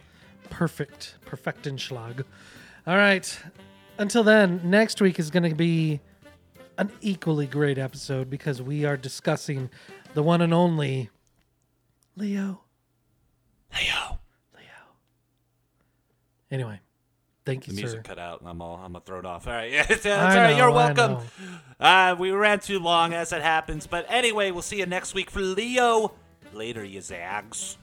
Perfect. 0.51 1.15
Perfectenschlag. 1.25 2.25
All 2.85 2.97
right. 2.97 3.39
Until 3.99 4.25
then, 4.25 4.61
next 4.65 5.01
week 5.01 5.21
is 5.21 5.31
going 5.31 5.49
to 5.49 5.55
be 5.55 6.01
an 6.77 6.91
equally 7.01 7.47
great 7.47 7.79
episode 7.79 8.29
because 8.29 8.61
we 8.61 8.85
are 8.85 8.97
discussing 8.97 9.71
the 10.15 10.25
one 10.25 10.43
and 10.43 10.53
only 10.53 11.09
Leo. 12.17 12.63
Leo. 13.73 14.19
Leo. 14.55 14.97
Anyway, 16.51 16.81
thank 17.45 17.67
you, 17.67 17.73
The 17.73 17.77
sir. 17.79 17.83
music 17.87 18.05
cut 18.05 18.19
out, 18.19 18.41
and 18.41 18.49
I'm 18.49 18.61
all 18.63 18.77
I'm 18.77 18.93
gonna 18.93 19.05
throw 19.05 19.19
it 19.19 19.27
off. 19.27 19.47
All 19.47 19.53
right, 19.53 19.71
yeah, 19.73 19.83
it's, 19.89 20.05
it's 20.05 20.07
all 20.07 20.13
I. 20.21 20.57
You're 20.57 20.71
I 20.71 20.75
welcome. 20.75 21.27
Uh, 21.81 22.17
we 22.19 22.31
ran 22.31 22.61
too 22.61 22.79
long, 22.79 23.13
as 23.13 23.33
it 23.33 23.43
happens. 23.43 23.87
But 23.87 24.07
anyway, 24.09 24.51
we'll 24.51 24.63
see 24.63 24.79
you 24.79 24.87
next 24.87 25.15
week 25.15 25.31
for 25.31 25.41
Leo. 25.41 26.13
Later, 26.53 26.85
you 26.85 27.01
zags. 27.01 27.77